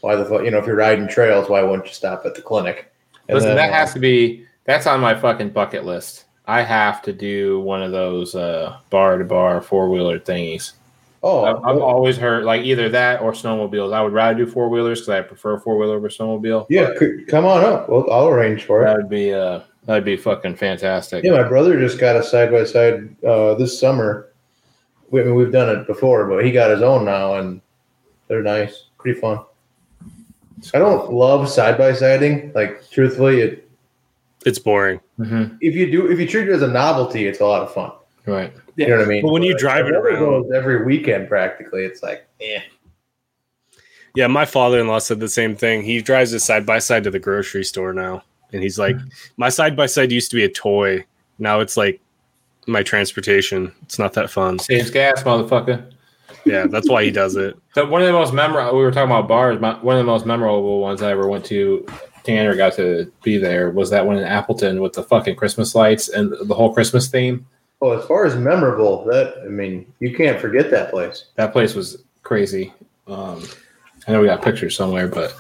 [0.02, 0.44] why the fuck?
[0.44, 2.92] You know, if you're riding trails, why wouldn't you stop at the clinic?
[3.28, 4.46] And Listen, then, that uh, has to be.
[4.66, 6.26] That's on my fucking bucket list.
[6.46, 10.74] I have to do one of those uh, bar to bar four wheeler thingies.
[11.24, 13.94] Oh, I've, I've always heard like either that or snowmobiles.
[13.94, 16.68] I would rather do four wheelers because I prefer four wheeler over snowmobile.
[16.70, 16.92] yeah.
[17.00, 17.90] c- Come on up.
[17.90, 18.86] Well, I'll arrange for it.
[18.86, 21.24] That would be uh that'd be fucking fantastic.
[21.24, 24.30] Yeah, my brother just got a side by side this summer.
[25.10, 27.62] We, I mean, we've done it before, but he got his own now, and
[28.28, 29.40] they're nice, pretty fun.
[30.74, 32.52] I don't love side by siding.
[32.54, 33.70] Like, truthfully, it,
[34.46, 35.00] it's boring.
[35.18, 37.74] hmm if you do, if you treat it as a novelty, it's a lot of
[37.74, 37.92] fun.
[38.28, 38.54] Right.
[38.76, 39.22] You know what I mean?
[39.24, 42.60] But when you Like, drive it around- goes every weekend, practically, it's like, eh.
[44.16, 45.84] Yeah, my father-in-law said the same thing.
[45.84, 48.96] He drives his side by side to the grocery store now, and he's like,
[49.38, 51.06] "My side by side used to be a toy.
[51.40, 52.00] Now it's like
[52.66, 53.72] my transportation.
[53.84, 55.92] It's not that fun." Saves gas, motherfucker.
[56.46, 57.56] Yeah, that's why he does it.
[57.76, 58.76] So one of the most memorable.
[58.76, 59.60] We were talking about bars.
[59.60, 61.86] My, one of the most memorable ones I ever went to.
[62.24, 63.70] Tanner got to be there.
[63.70, 67.46] Was that one in Appleton with the fucking Christmas lights and the whole Christmas theme?
[67.80, 71.26] Well, as far as memorable, that I mean, you can't forget that place.
[71.36, 72.74] That place was crazy.
[73.08, 73.44] Um,
[74.08, 75.36] I know we got pictures somewhere, but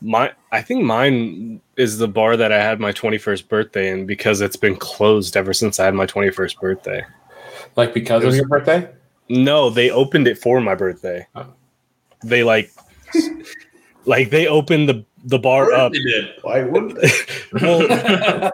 [0.00, 4.40] My, I think mine is the bar that I had my 21st birthday in because
[4.40, 7.04] it's been closed ever since I had my 21st birthday.
[7.76, 8.88] like because of your birthday.
[9.28, 11.26] No, they opened it for my birthday.
[11.34, 11.46] Oh.
[12.24, 12.70] They like,
[14.06, 15.92] like they opened the the bar up.
[16.42, 17.10] Why wouldn't they?
[17.60, 18.50] Well,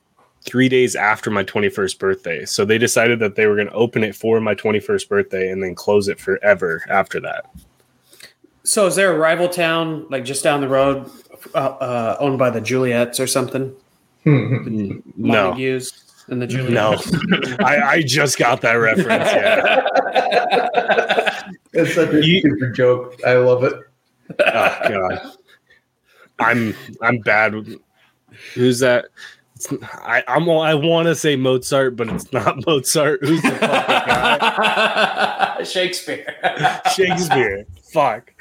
[0.47, 2.45] three days after my 21st birthday.
[2.45, 5.63] So they decided that they were going to open it for my 21st birthday and
[5.63, 7.51] then close it forever after that.
[8.63, 11.11] So is there a rival town like just down the road,
[11.55, 13.75] uh, uh, owned by the Juliettes or something?
[14.25, 17.13] No, Montagues and the Juliettes.
[17.13, 17.57] no.
[17.65, 19.09] I, I just got that reference.
[19.33, 19.83] Yeah.
[21.73, 23.21] It's such a You- stupid joke.
[23.27, 23.75] I love it.
[24.41, 25.21] Oh god.
[26.39, 27.55] I'm I'm bad.
[27.55, 27.79] with-
[28.55, 29.07] Who's that?
[29.57, 33.21] It's, I I'm I want to say Mozart, but it's not Mozart.
[33.23, 33.61] Who's the fucking
[34.07, 35.63] guy?
[35.65, 36.35] Shakespeare.
[36.95, 37.67] Shakespeare.
[37.93, 38.33] Fuck.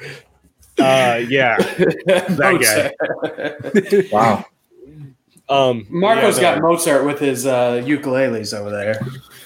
[0.78, 1.56] Uh, yeah.
[2.36, 4.10] That guy.
[4.12, 4.44] Wow.
[5.48, 9.00] Um, Marco's yeah, got Mozart with his uh, ukuleles over there.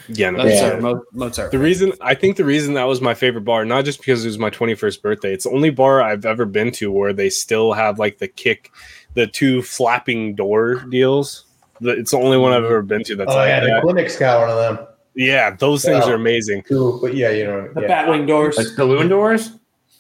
[0.09, 0.31] yeah.
[0.31, 0.71] No, That's Yeah.
[0.73, 1.51] our Mo- Mozart.
[1.51, 4.29] The reason I think the reason that was my favorite bar, not just because it
[4.29, 7.75] was my 21st birthday, it's the only bar I've ever been to where they still
[7.75, 8.73] have like the kick,
[9.14, 11.45] the two flapping door deals.
[11.83, 13.83] The- It's the only one I've ever been to that's Oh like yeah, the that.
[13.83, 16.12] clinic's got one of them Yeah, those things Yeah.
[16.12, 16.62] are amazing.
[16.62, 18.07] Cool, But yeah, you know, the yeah.
[18.07, 18.57] Batwing doors.
[18.57, 19.51] Like saloon doors?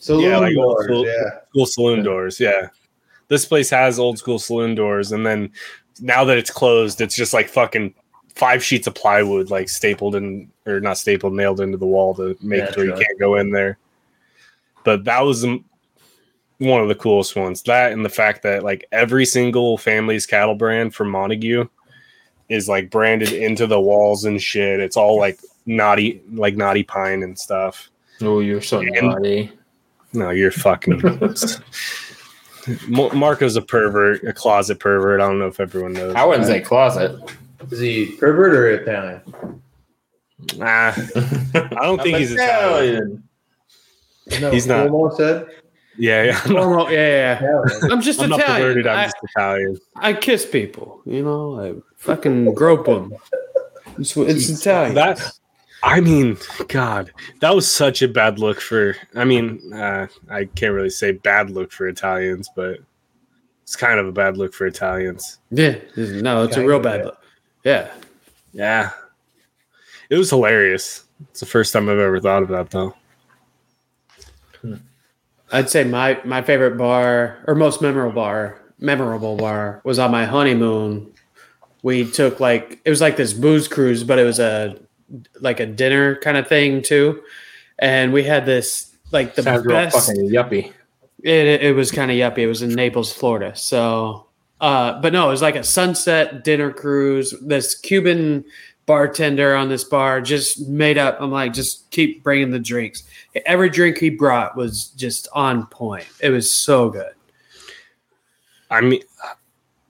[0.00, 1.30] Saloon Yeah, like doors, old- yeah.
[1.50, 2.04] School saloon Yeah.
[2.04, 2.68] doors, yeah.
[3.28, 5.52] This place has old school saloon doors, and then
[6.00, 7.94] now that it's closed, it's just like fucking
[8.34, 12.36] five sheets of plywood, like stapled in or not stapled, nailed into the wall to
[12.40, 13.78] make it where you can't go in there.
[14.84, 15.44] But that was
[16.58, 17.62] one of the coolest ones.
[17.62, 21.66] That and the fact that like every single family's cattle brand from Montague
[22.48, 24.80] is like branded into the walls and shit.
[24.80, 27.90] It's all like naughty, like naughty pine and stuff.
[28.22, 29.52] Oh, you're so And- naughty.
[30.12, 31.00] No, you're fucking.
[32.88, 35.20] Mar- Marco's a pervert, a closet pervert.
[35.20, 36.14] I don't know if everyone knows.
[36.14, 36.52] I wouldn't that.
[36.52, 37.18] say closet.
[37.70, 39.62] Is he pervert or Italian?
[40.60, 40.94] Ah,
[41.54, 43.22] I don't think he's Italian.
[44.40, 44.88] No, He's not.
[44.88, 45.46] Cuomo said.
[45.98, 46.40] Yeah, yeah.
[46.44, 47.60] I'm not, Oh, yeah, yeah, yeah.
[47.82, 48.62] Yeah, I'm just I'm not Italian.
[48.62, 48.86] perverted.
[48.86, 49.78] I'm I, just Italian.
[49.96, 51.02] I kiss people.
[51.04, 53.14] You know, I fucking grope them.
[53.98, 54.94] It's, it's Italian.
[54.94, 55.32] That.
[55.82, 56.36] I mean,
[56.68, 58.96] God, that was such a bad look for.
[59.14, 62.78] I mean, uh, I can't really say bad look for Italians, but
[63.62, 65.38] it's kind of a bad look for Italians.
[65.50, 67.18] yeah, no, it's a real bad look.
[67.64, 67.90] Yeah,
[68.52, 68.90] Yeah,
[70.10, 71.04] it was hilarious.
[71.30, 72.94] It's the first time I've ever thought of that, though.
[75.52, 80.24] I'd say my my favorite bar or most memorable bar memorable bar was on my
[80.24, 81.12] honeymoon.
[81.82, 84.78] We took like it was like this booze cruise, but it was a
[85.40, 87.22] like a dinner kind of thing too.
[87.78, 90.06] And we had this like the Sounds best.
[90.08, 90.72] fucking yuppie.
[91.22, 92.38] It, it, it was kind of yuppie.
[92.38, 93.54] It was in Naples, Florida.
[93.56, 94.26] So,
[94.60, 97.34] uh, but no, it was like a sunset dinner cruise.
[97.42, 98.44] This Cuban
[98.86, 101.16] bartender on this bar just made up.
[101.20, 103.04] I'm like, just keep bringing the drinks.
[103.46, 106.06] Every drink he brought was just on point.
[106.20, 107.12] It was so good.
[108.70, 109.02] I mean,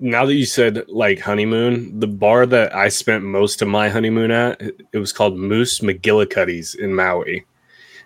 [0.00, 4.30] now that you said like honeymoon, the bar that I spent most of my honeymoon
[4.30, 7.44] at, it was called Moose McGillicuddy's in Maui.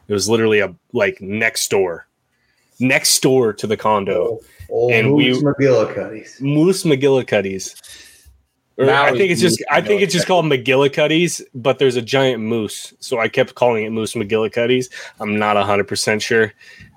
[0.08, 2.06] It was literally a like next door,
[2.80, 4.40] next door to the condo.
[4.68, 6.40] Old And and we- McGillicuddy's.
[6.40, 7.74] Moose McGillicuddy's.
[8.76, 12.42] Or I think it's just I think it's just called McGillicuddy's, but there's a giant
[12.42, 14.90] moose, so I kept calling it Moose McGillicuddy's.
[15.20, 16.52] I'm not hundred percent sure.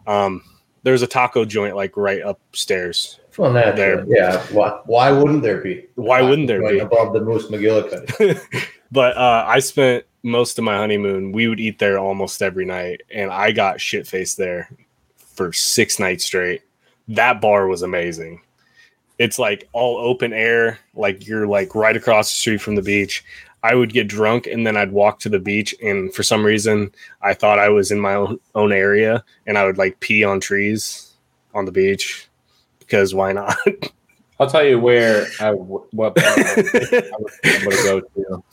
[0.08, 0.42] Um,
[0.82, 3.20] there's a taco joint like right upstairs.
[3.38, 4.06] Well, naturally, There.
[4.08, 4.44] yeah.
[4.52, 5.86] Why, why wouldn't there be?
[5.96, 6.80] Why wouldn't there be?
[6.80, 8.68] above the Moose McGillicuddy?
[8.92, 11.32] but uh, I spent most of my honeymoon.
[11.32, 14.70] We would eat there almost every night, and I got shit faced there
[15.18, 16.64] for six nights straight.
[17.08, 18.42] That bar was amazing.
[19.20, 23.24] It's like all open air, like you're like right across the street from the beach.
[23.64, 26.92] I would get drunk and then I'd walk to the beach, and for some reason,
[27.22, 30.40] I thought I was in my own, own area, and I would like pee on
[30.40, 31.14] trees
[31.54, 32.27] on the beach
[32.88, 33.56] because why not?
[34.40, 36.66] I'll tell you where I what I would
[37.44, 38.44] be to go to.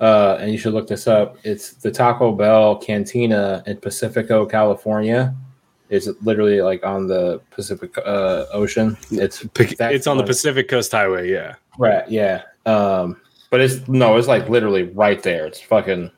[0.00, 1.36] Uh, and you should look this up.
[1.42, 5.34] It's the Taco Bell Cantina in Pacifica, California.
[5.90, 8.96] It's literally like on the Pacific uh, Ocean.
[9.10, 11.56] It's that's it's on the Pacific Coast Highway, yeah.
[11.78, 12.08] right.
[12.08, 12.42] Yeah.
[12.66, 15.46] Um, but it's no, it's like literally right there.
[15.46, 16.10] It's fucking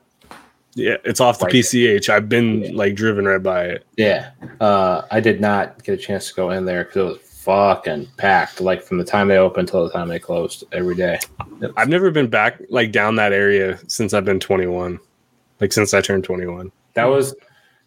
[0.74, 1.54] Yeah, it's off the Right.
[1.54, 2.08] PCH.
[2.10, 2.70] I've been Yeah.
[2.74, 3.86] like driven right by it.
[3.96, 4.30] Yeah.
[4.60, 8.06] Uh, I did not get a chance to go in there because it was fucking
[8.16, 8.60] packed.
[8.60, 11.18] Like from the time they opened till the time they closed every day.
[11.76, 14.98] I've never been back like down that area since I've been 21.
[15.60, 16.70] Like since I turned 21.
[16.94, 17.34] That was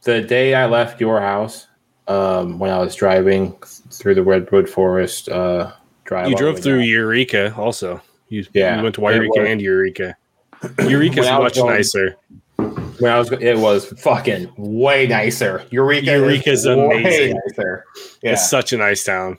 [0.03, 1.67] the day I left your house.
[2.05, 3.55] Um, when I was driving
[3.89, 5.29] through the redwood forest.
[5.29, 5.71] Uh,
[6.03, 6.87] drive You drove through down.
[6.89, 8.01] Eureka also.
[8.27, 10.17] You, Yeah, you went to Eureka and Eureka.
[10.85, 12.15] Eureka's When I was much going- nicer.
[12.99, 15.63] When I was, it was fucking way nicer.
[15.71, 17.39] Eureka, Eureka's is amazing.
[17.47, 17.85] nicer.
[18.21, 19.37] Yeah, It's such a nice town.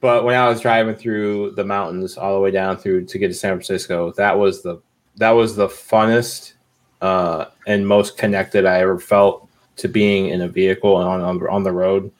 [0.00, 3.28] But when I was driving through the mountains all the way down through to get
[3.28, 4.80] to San Francisco, that was the
[5.16, 6.54] that was the funnest
[7.00, 11.48] uh, and most connected I ever felt to being in a vehicle and on, on
[11.48, 12.10] on the road,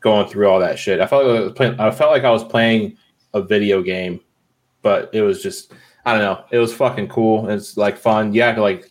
[0.00, 1.00] going through all that shit.
[1.00, 2.96] I felt like I, was playing, I felt like I was playing
[3.32, 4.20] a video game,
[4.82, 5.72] but it was just
[6.04, 6.44] I don't know.
[6.50, 7.48] It was fucking cool.
[7.48, 8.34] It's like fun.
[8.34, 8.90] You have to like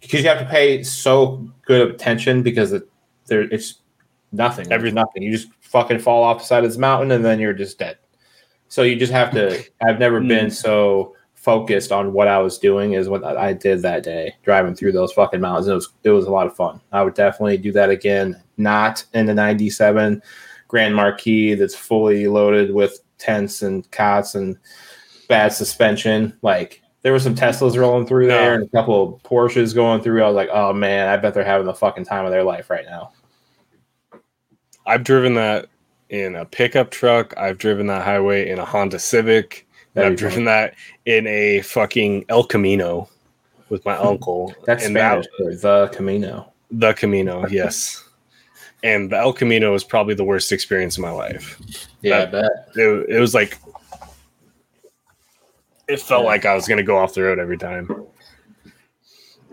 [0.00, 2.88] because you have to pay so good attention because it,
[3.26, 3.80] there it's
[4.32, 4.70] nothing.
[4.72, 5.22] Every nothing.
[5.22, 7.98] You just fucking fall off the side of this mountain and then you're just dead.
[8.68, 9.62] So you just have to.
[9.86, 10.52] I've never been mm.
[10.52, 14.92] so focused on what I was doing as what I did that day, driving through
[14.92, 15.68] those fucking mountains.
[15.68, 16.80] It was it was a lot of fun.
[16.92, 18.42] I would definitely do that again.
[18.56, 20.22] Not in the '97
[20.68, 24.58] Grand Marquis that's fully loaded with tents and cots and
[25.28, 26.36] bad suspension.
[26.42, 30.22] Like there were some Teslas rolling through there and a couple of Porsches going through.
[30.22, 32.68] I was like, oh man, I bet they're having the fucking time of their life
[32.70, 33.12] right now.
[34.88, 35.66] I've driven that
[36.08, 37.34] in a pickup truck.
[37.36, 39.66] I've driven that highway in a Honda Civic.
[39.94, 40.74] And I've driven that
[41.06, 43.08] in a fucking El Camino
[43.68, 44.54] with my uncle.
[44.64, 46.52] That's and Spanish for the Camino.
[46.70, 48.04] the Camino, yes.
[48.84, 51.58] and the El Camino was probably the worst experience of my life.
[52.02, 52.76] Yeah, I That- bet.
[52.76, 53.58] It, it was like
[55.88, 57.88] it felt like I was gonna go off the road every time.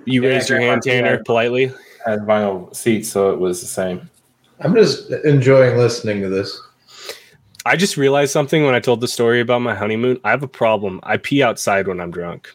[0.05, 1.71] You Yeah, raised your hand, Tanner, politely.
[2.05, 4.09] I had vinyl seats, so it was the same.
[4.59, 6.59] I'm just enjoying listening to this.
[7.65, 10.19] I just realized something when I told the story about my honeymoon.
[10.23, 10.99] I have a problem.
[11.03, 12.53] I pee outside when I'm drunk.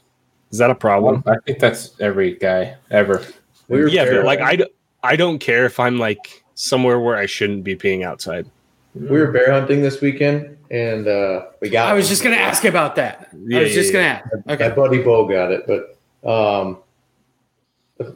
[0.51, 1.23] Is that a problem?
[1.27, 3.25] I think that's every guy ever.
[3.69, 4.71] We were yeah, but bear, like I, d-
[5.03, 8.47] I don't care if I'm like somewhere where I shouldn't be peeing outside.
[8.95, 11.89] we were bear hunting this weekend, and uh, we got.
[11.89, 12.11] I was one.
[12.11, 13.31] just gonna ask about that.
[13.47, 14.53] Yeah, I was just yeah, gonna yeah.
[14.53, 14.61] ask.
[14.61, 15.97] My buddy Bo got it, but
[16.29, 16.79] um,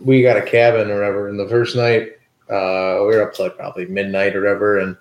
[0.00, 1.28] we got a cabin or whatever.
[1.28, 2.12] And the first night,
[2.50, 4.78] uh, we were up to like probably midnight or whatever.
[4.78, 4.96] And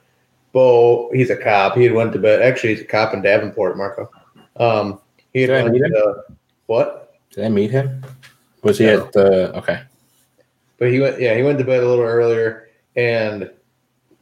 [0.51, 1.75] Bo, he's a cop.
[1.75, 2.41] He had went to bed.
[2.41, 4.09] Actually, he's a cop in Davenport, Marco.
[4.57, 4.99] Um,
[5.33, 5.91] he had Did I meet him?
[5.91, 6.23] to,
[6.67, 7.15] what?
[7.31, 8.03] Did I meet him?
[8.61, 9.05] Was he No.
[9.05, 9.81] at the okay?
[10.77, 11.19] But he went.
[11.19, 13.49] Yeah, he went to bed a little earlier, and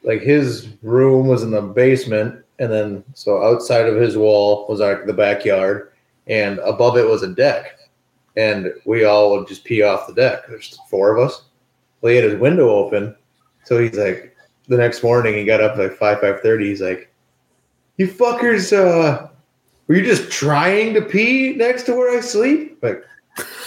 [0.04, 4.80] like his room was in the basement, and then so outside of his wall was
[4.80, 5.92] like the backyard,
[6.28, 7.78] and above it was a deck,
[8.38, 10.48] and we all would just pee off the deck.
[10.48, 11.44] There's four of us.
[12.02, 13.16] Well, he had his window open,
[13.64, 14.36] so he's like,
[14.68, 16.70] the next morning he got up like five five thirty.
[16.70, 17.14] He's like,
[17.98, 19.28] "You fuckers, uh,
[19.88, 23.04] were you just trying to pee next to where I sleep?" Like,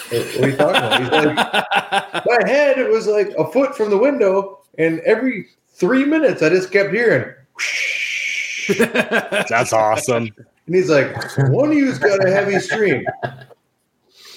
[0.09, 1.01] what are you talking about?
[1.01, 1.35] He's like
[2.25, 6.49] my head it was like a foot from the window and every three minutes i
[6.49, 8.71] just kept hearing whoosh.
[8.79, 10.29] That's awesome.
[10.65, 11.15] and he's like
[11.49, 13.05] one of you's got a heavy stream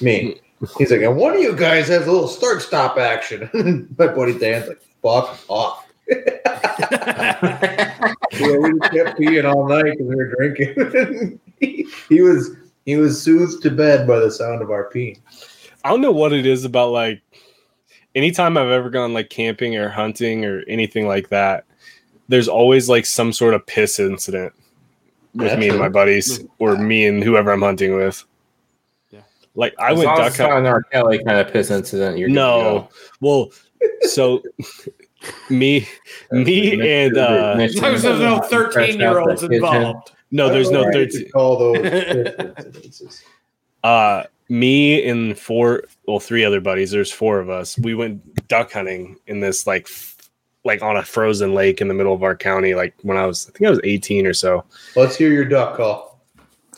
[0.00, 0.40] me
[0.76, 3.48] he's like and one of you guys has a little start stop action.
[3.98, 5.86] My buddy dan's like fuck off.
[8.40, 11.40] Yeah, we kept peeing all night because we were drinking.
[11.58, 12.50] He, he was
[12.84, 15.18] he was soothed to bed by the sound of our peeing
[15.84, 17.22] I don't know what it is about like
[18.14, 21.64] anytime I've ever gone like camping or hunting or anything like that,
[22.28, 24.52] there's always like some sort of piss incident
[25.34, 28.24] with That's me and my buddies or me and whoever I'm hunting with.
[29.58, 29.64] Yeah.
[29.64, 30.58] Like I As went duck hunting.
[30.58, 30.82] an R.
[30.84, 32.18] Kelly kind of piss incident.
[32.18, 32.88] You're No.
[33.20, 33.50] Well,
[34.02, 34.42] so
[35.50, 35.86] me
[36.30, 40.12] me and uh As long as there's no 13 year olds involved.
[40.30, 43.24] no, there's no I don't know why 13 could call those
[43.84, 48.72] uh me and four well three other buddies there's four of us we went duck
[48.72, 50.16] hunting in this like f-
[50.64, 53.48] like on a frozen lake in the middle of our county like when i was
[53.48, 54.64] i think i was 18 or so
[54.96, 56.07] Let's hear your duck call.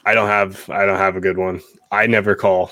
[0.04, 1.60] I don't have i don't have a good one.
[1.92, 2.70] I never call.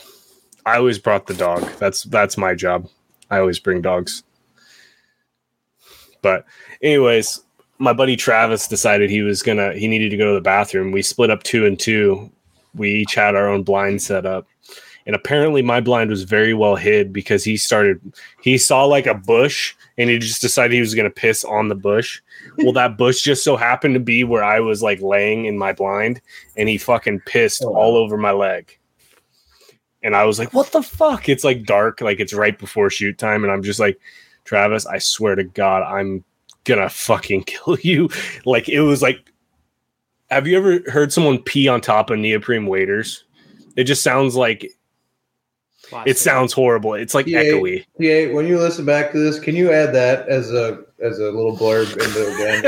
[0.64, 1.62] I always brought the dog.
[1.79, 2.88] That's that's my job.
[3.31, 4.23] I always bring dogs.
[6.23, 6.45] But
[6.83, 7.41] anyways
[7.79, 10.93] my buddy travis decided he was gonna he needed to go to the bathroom.
[10.93, 12.31] We split up two and two.
[12.75, 14.47] We each had our own blind set up
[15.09, 17.99] and apparently my blind was very well hid because he started
[18.42, 21.68] he saw like a bush and he just decided he was going to piss on
[21.68, 22.21] the bush.
[22.59, 25.73] Well that bush just so happened to be where i was like laying in my
[25.73, 26.21] blind
[26.59, 27.79] and he fucking pissed Oh, wow.
[27.81, 28.79] all over my leg.
[30.03, 31.29] And i was like what the fuck?
[31.31, 33.99] It's like dark like it's right before shoot time and i'm just like
[34.44, 36.23] travis i swear to god i'm
[36.65, 38.11] gonna fucking kill you.
[38.44, 39.33] Like it was like
[40.31, 43.25] have you ever heard someone pee on top of neoprene waders
[43.77, 44.71] it just sounds like
[46.07, 46.95] it sounds horrible.
[46.95, 47.43] It's like Yeah.
[47.43, 47.85] echoey.
[47.99, 51.25] Yeah, when you listen back to this, can you add that as a as a
[51.31, 52.65] little blurb into again?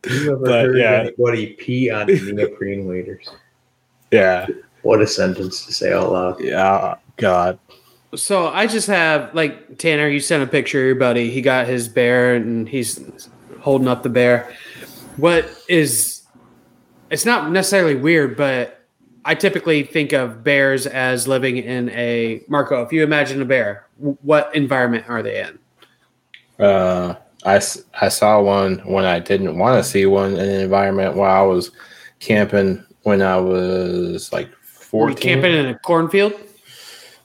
[0.04, 1.00] you ever But, heard yeah.
[1.00, 3.28] anybody pee on neoprene waders?
[4.10, 4.46] yeah.
[4.82, 6.40] What a sentence to say out loud.
[6.40, 6.94] Yeah.
[7.18, 7.58] God.
[8.14, 10.08] So I just have like Tanner.
[10.08, 11.30] You sent a picture of your buddy.
[11.30, 12.98] He got his bear, and he's
[13.60, 14.50] holding up the bear.
[15.18, 16.22] What is
[17.10, 18.79] it's not necessarily weird, but
[19.24, 22.82] I typically think of bears as living in a Marco.
[22.82, 25.58] If you imagine a bear, what environment are they in?
[26.64, 27.14] Uh,
[27.44, 27.60] I,
[28.00, 31.46] I saw one when I didn't want to see one in an environment while I
[31.46, 31.70] was
[32.18, 34.50] camping when I was like
[34.92, 36.34] Were you camping in a cornfield?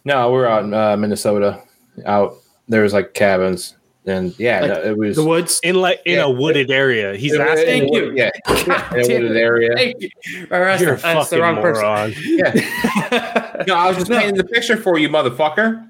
[0.06, 1.62] No, we're out in uh, Minnesota.
[2.06, 2.36] Out
[2.68, 3.76] there was like cabins,
[4.08, 5.60] and yeah, Like no, it was The woods.
[5.64, 6.24] in like in Yeah.
[6.26, 7.16] a wooded area.
[7.16, 7.66] He's it was- asking.
[7.68, 8.12] Thank in you.
[8.16, 8.30] Yeah,
[8.68, 9.74] yeah, in a wooded area.
[9.76, 10.10] Thank you.
[10.52, 12.14] Or that's, You're a that's the fucking wrong moron.
[12.24, 13.62] Yeah.
[13.68, 15.90] No, I was just painting the picture for you, motherfucker.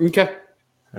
[0.00, 0.34] Okay.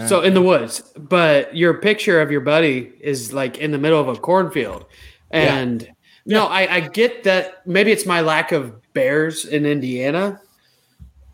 [0.08, 4.00] So in the woods, but your picture of your buddy is like in the middle
[4.00, 4.86] of a cornfield,
[5.32, 5.90] and
[6.26, 7.68] no, I, I get that.
[7.68, 10.40] Maybe it's my lack of bears in Indiana,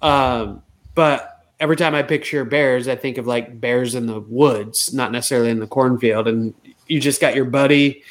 [0.02, 0.64] um,
[0.96, 5.12] but every time I picture bears, I think of like bears in the woods, not
[5.12, 6.28] necessarily in the cornfield.
[6.28, 6.54] And
[6.88, 8.04] you just got your buddy,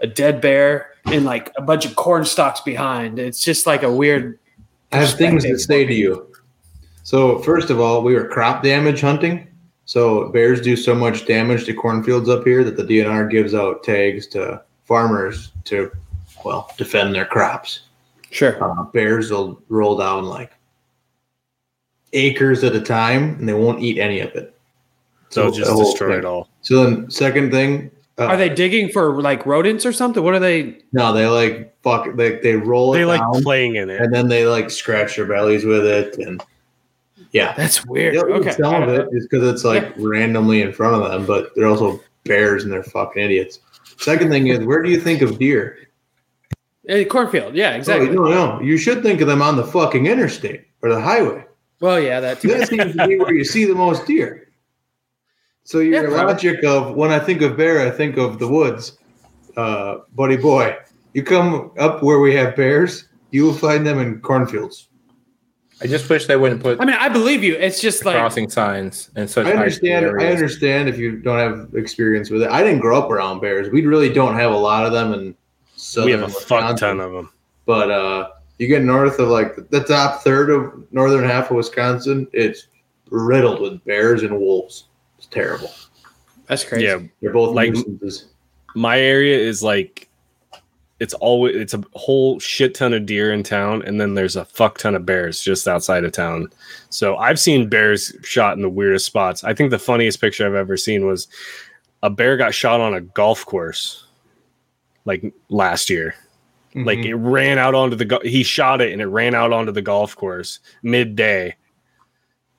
[0.00, 3.18] a dead bear, and like a bunch of corn stalks behind.
[3.18, 4.38] It's just like a weird.
[4.92, 6.32] I have things to say to you.
[7.02, 9.48] So first of all, we were crop damage hunting.
[9.84, 13.82] So bears do so much damage to cornfields up here that the DNR gives out
[13.82, 15.90] tags to farmers to,
[16.44, 17.80] well, defend their crops.
[18.30, 18.62] Sure.
[18.62, 20.52] Uh, bears will roll down like
[22.12, 24.54] acres at a time, and they won't eat any of it.
[25.30, 26.18] So the just destroy thing.
[26.18, 26.48] it all.
[26.60, 30.22] So then, second thing, uh, Are they digging for like rodents or something?
[30.22, 30.78] What are they?
[30.92, 32.14] No, they like fuck.
[32.16, 34.00] They they roll it They like down, playing in it.
[34.00, 36.42] and then they like scratch their bellies with it, and
[37.32, 38.14] yeah, That's weird.
[38.14, 38.50] They'll Okay.
[38.52, 41.98] some of it just because it's like randomly in front of them, but they're also
[42.24, 43.60] bears and they're fucking idiots.
[43.96, 45.78] Second thing is, where do you think of deer?
[46.90, 47.54] Uh, cornfield.
[47.54, 48.10] Yeah, exactly.
[48.10, 51.44] Oh, no, no, you should think of them on the fucking interstate or the highway.
[51.82, 52.48] Well, yeah, that too.
[52.48, 54.48] That seems to be where you see the most deer.
[55.64, 56.32] So your Yeah, probably.
[56.32, 58.98] logic of when I think of bear, I think of the woods,
[59.56, 60.76] uh, buddy boy.
[61.12, 64.88] You come up where we have bears, you will find them in cornfields.
[65.80, 67.54] I just wish they wouldn't put I mean, I believe you.
[67.54, 69.48] It's just like crossing signs and such.
[69.48, 70.06] I understand.
[70.06, 72.50] I understand if you don't have experience with it.
[72.50, 73.68] I didn't grow up around bears.
[73.70, 75.34] We really don't have a lot of them and
[75.74, 77.30] southern we have a fuck ton of them.
[77.66, 78.28] But uh,
[78.62, 82.68] you get north of like the top third of northern half of Wisconsin, it's
[83.10, 84.84] riddled with bears and wolves.
[85.18, 85.70] It's terrible.
[86.46, 86.84] that's crazy.
[86.86, 88.26] Yeah, They're both Like- nuisances.
[88.74, 90.08] my area is like
[91.00, 94.44] it's always it's a whole shit ton of deer in town and then there's a
[94.44, 96.48] fuck ton of bears just outside of town
[96.90, 100.54] so i've seen bears shot in the weirdest spots i think the funniest picture i've
[100.54, 101.26] ever seen was
[102.04, 104.06] a bear got shot on a golf course
[105.04, 106.14] like last year
[106.74, 107.06] like Mhm.
[107.06, 109.82] it ran out onto the go- he shot it and it ran out onto the
[109.82, 111.54] golf course midday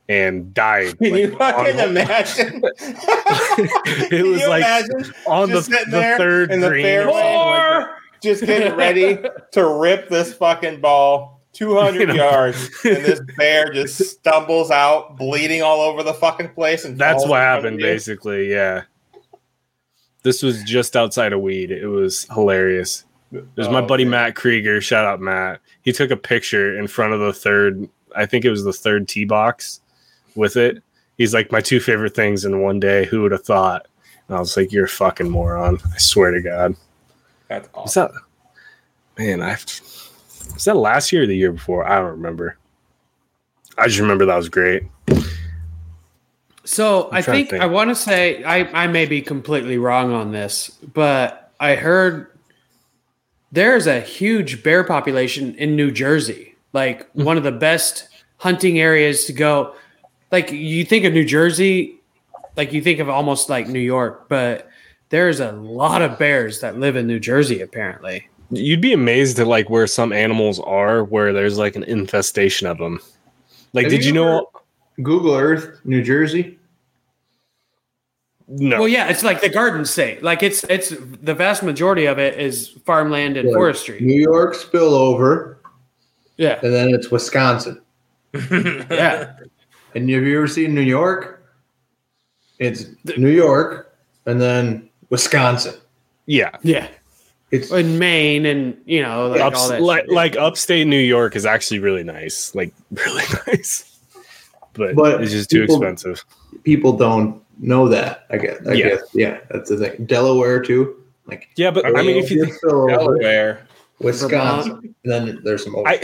[0.09, 2.61] and died Can you fucking on- imagine?
[4.11, 4.63] it was like
[5.25, 7.87] on the, the third in the green fairway, like
[8.21, 9.17] just getting ready
[9.51, 12.13] to rip this fucking ball 200 You know.
[12.15, 16.83] yards, and this bear just stumbles out, bleeding all over the fucking place.
[16.83, 18.49] And That's what in front of happened, basically.
[18.49, 18.83] Yeah.
[20.23, 21.69] This was just outside of weed.
[21.69, 23.05] It was hilarious.
[23.55, 24.11] There's my Oh, buddy man.
[24.11, 24.79] Matt Krieger.
[24.81, 25.59] Shout out Matt.
[25.81, 27.87] He took a picture in front of the third.
[28.15, 29.81] I think it was the third tee box
[30.35, 30.83] with it.
[31.17, 33.05] He's like my two favorite things in one day.
[33.05, 33.87] Who would have thought?
[34.27, 36.75] And I was like, "You're a fucking moron." I swear to God.
[37.47, 38.11] That's Was awesome.
[39.17, 39.23] that?
[39.23, 39.49] Man, I.
[39.49, 39.83] have to-
[40.53, 41.87] Was that last year or the year before?
[41.87, 42.57] I don't remember.
[43.77, 44.83] I just remember that was great.
[46.65, 47.61] So I'm I think, think.
[47.63, 52.27] I want to say I, I may be completely wrong on this, but I heard
[53.53, 57.23] there's a huge bear population in New Jersey, like Hmm.
[57.23, 59.73] one of the best hunting areas to go.
[60.31, 62.01] Like you think of New Jersey,
[62.57, 64.67] like you think of almost like New York, but
[65.09, 67.61] there's a lot of bears that live in New Jersey.
[67.61, 72.67] Apparently, You'd be amazed at like where some animals are, where there's like an infestation
[72.67, 72.99] of them.
[73.73, 74.47] Like, Have did you, you know?
[75.01, 76.59] Google Earth, New Jersey.
[78.47, 80.21] No, well, yeah, it's like the Garden State.
[80.21, 80.89] Like it's it's
[81.21, 83.55] the vast majority of it is farmland and Yeah.
[83.55, 83.99] forestry.
[84.01, 85.55] New York spillover,
[86.37, 87.81] Yeah, and then it's Wisconsin.
[88.33, 89.33] yeah.
[89.95, 91.45] And have you ever seen New York?
[92.59, 92.85] It's
[93.17, 95.75] New York, and then Wisconsin.
[96.25, 96.57] yeah.
[96.63, 96.87] Yeah.
[97.51, 101.45] It's In Maine and you know, like all that like, like upstate New York is
[101.45, 103.99] actually really nice, like really nice,
[104.73, 106.25] but, But it's just too expensive.
[106.63, 108.25] people don't know that.
[108.29, 108.57] I guess.
[108.67, 108.89] I Yeah.
[108.89, 109.01] guess.
[109.13, 110.05] Yeah, that's the thing.
[110.05, 111.03] Delaware too.
[111.25, 113.67] Like Yeah, but I mean, if you think, spillover, Delaware.
[113.99, 115.75] Wisconsin, and then there's some.
[115.85, 116.01] I,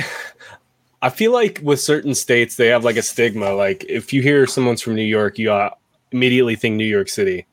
[1.02, 3.54] I feel like with certain states they have like a stigma.
[3.54, 5.72] Like if you hear someone's from New York, you uh,
[6.12, 7.46] immediately think New York City.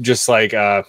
[0.00, 0.82] Just like uh,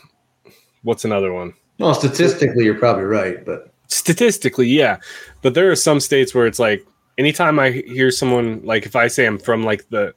[0.83, 1.53] what's another one?
[1.79, 4.97] Well, statistically, you're probably right, but Statistically, yeah.
[5.41, 6.85] But there are some states where it's like
[7.17, 10.13] anytime I hear someone like if I say I'm from like the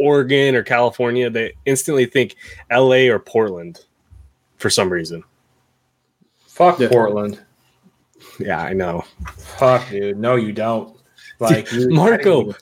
[0.00, 2.36] Oregon or California, they instantly think
[2.72, 3.84] LA or Portland
[4.56, 5.22] for some reason.
[6.46, 6.88] Fuck Yeah.
[6.88, 7.40] Portland.
[8.38, 9.04] Yeah, I know.
[9.36, 10.18] Fuck, dude.
[10.18, 10.96] No, you don't.
[11.38, 12.54] Like you, Marco,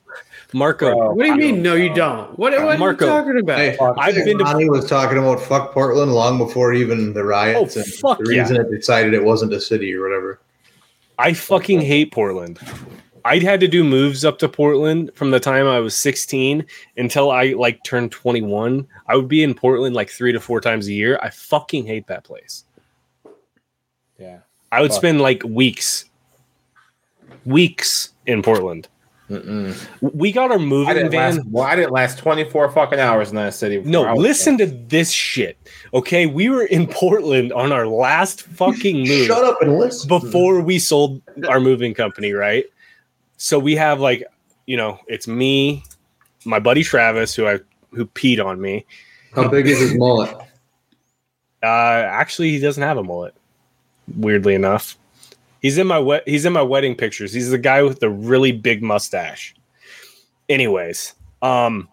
[0.53, 1.13] Marco, Bro.
[1.15, 1.63] What do you mean?
[1.63, 2.39] No, you don't.
[2.39, 3.07] What, what Marco.
[3.07, 3.59] are you talking about?
[3.59, 7.77] hey, I've I been to- was talking about fuck Portland long before even the riots
[7.77, 8.43] Oh, and fuck the yeah.
[8.43, 10.41] reason it decided it wasn't a city or whatever.
[11.19, 12.59] I fucking hate Portland.
[13.29, 16.65] I had to do moves up to Portland from the time I was 16
[16.97, 18.87] until I like turned 21.
[19.07, 21.19] I would be in Portland like three to four times a year.
[21.23, 22.65] I fucking hate that place.
[24.19, 24.39] Yeah.
[24.73, 24.99] I would Fuck.
[24.99, 26.07] spend like weeks,
[27.45, 28.89] weeks in Portland.
[29.29, 29.77] Mm-mm.
[30.01, 31.37] We got our moving van.
[31.37, 31.47] last.
[31.51, 33.83] Well, I didn't last 24 fucking hours in that city.
[33.83, 35.59] No, listen to this shit.
[35.93, 39.27] Okay, we were in Portland on our last fucking move.
[39.27, 40.09] Shut up and listen.
[40.09, 42.65] before we sold our moving company, right?
[43.39, 44.25] So we have like,
[44.67, 45.83] you know, it's me,
[46.45, 47.61] my buddy Travis, who I
[47.93, 48.85] who peed on me.
[49.35, 50.35] How big is his mullet?
[51.63, 53.35] Uh actually he doesn't have a mullet,
[54.17, 54.99] weirdly enough.
[55.63, 57.33] He's in my wet he's in my wedding pictures.
[57.33, 59.55] He's the guy with the really big mustache.
[60.49, 61.89] Anyways, um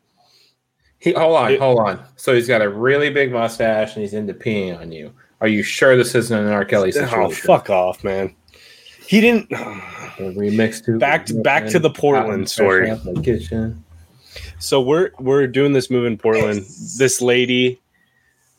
[1.00, 2.04] He, hold on, It- hold on.
[2.16, 5.14] So he's got a really big mustache and he's into peeing on you.
[5.42, 6.66] Are you sure this isn't an R.
[6.66, 7.20] Kelly situation?
[7.20, 8.34] oh fuck off, man.
[9.08, 9.50] He didn't
[10.18, 12.98] The remix to Back to- back to the Portland story.
[13.22, 13.84] Kitchen.
[14.60, 16.66] so we're we're doing this move in Portland.
[16.98, 17.82] This lady,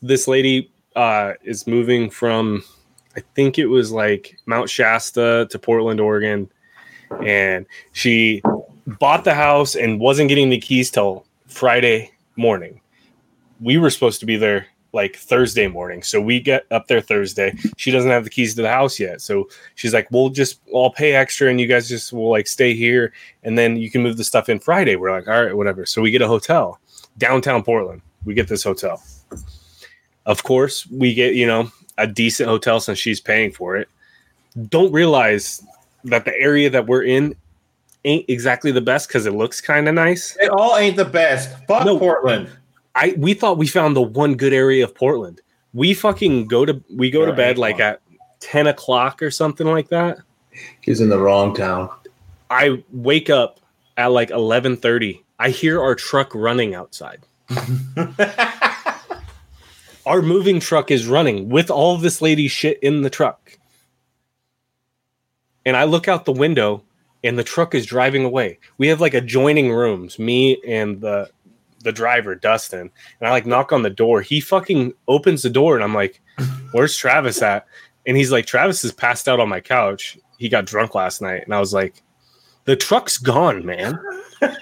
[0.03, 2.63] this lady uh, is moving from,
[3.15, 6.49] I think it was like Mount Shasta to Portland, Oregon,
[7.23, 8.41] and she
[8.99, 12.81] bought the house and wasn't getting the keys till Friday morning.
[13.59, 14.67] We were supposed to be there
[14.97, 17.53] like Thursday morning, so we get up there Thursday.
[17.77, 20.89] She doesn't have the keys to the house yet, so she's like, "We'll just I'll
[20.91, 23.13] pay extra, and you guys just will like stay here."
[23.47, 24.97] and then you can move the stuff in Friday.
[24.97, 25.85] We're like, all right, whatever.
[25.85, 26.81] So we get a hotel
[27.17, 28.01] downtown Portland.
[28.25, 29.01] We get this hotel.
[30.25, 33.87] Of course, we get, you know, a decent hotel since she's paying for it.
[34.67, 35.63] Don't realize
[36.03, 37.35] that the area that we're in
[38.03, 40.35] ain't exactly the best because it looks kind of nice.
[40.41, 41.49] It all ain't the best.
[41.67, 41.97] Fuck No.
[41.97, 42.49] Portland.
[42.97, 45.39] I we thought we found the one good area of Portland.
[45.73, 47.37] We fucking go to we go to Right.
[47.37, 48.01] bed like at
[48.39, 50.17] ten o'clock or something like that.
[50.81, 51.89] He's in the wrong town.
[52.49, 53.59] I wake up
[53.97, 55.23] at like eleven thirty.
[55.37, 57.21] I hear our truck running outside.
[60.05, 63.57] Our moving truck is running with all this lady's shit in the truck.
[65.65, 66.81] And I look out the window
[67.25, 68.57] and the truck is driving away.
[68.77, 71.29] We have like adjoining rooms, me and the
[71.87, 72.91] the driver, Dustin.
[73.19, 74.21] And I like knock on the door.
[74.21, 76.21] He fucking opens the door and I'm like,
[76.71, 77.65] Where's Travis at?
[78.05, 80.17] And he's like, Travis is passed out on my couch.
[80.37, 81.43] He got drunk last night.
[81.43, 82.03] And I was like,
[82.65, 83.99] The truck's gone, man.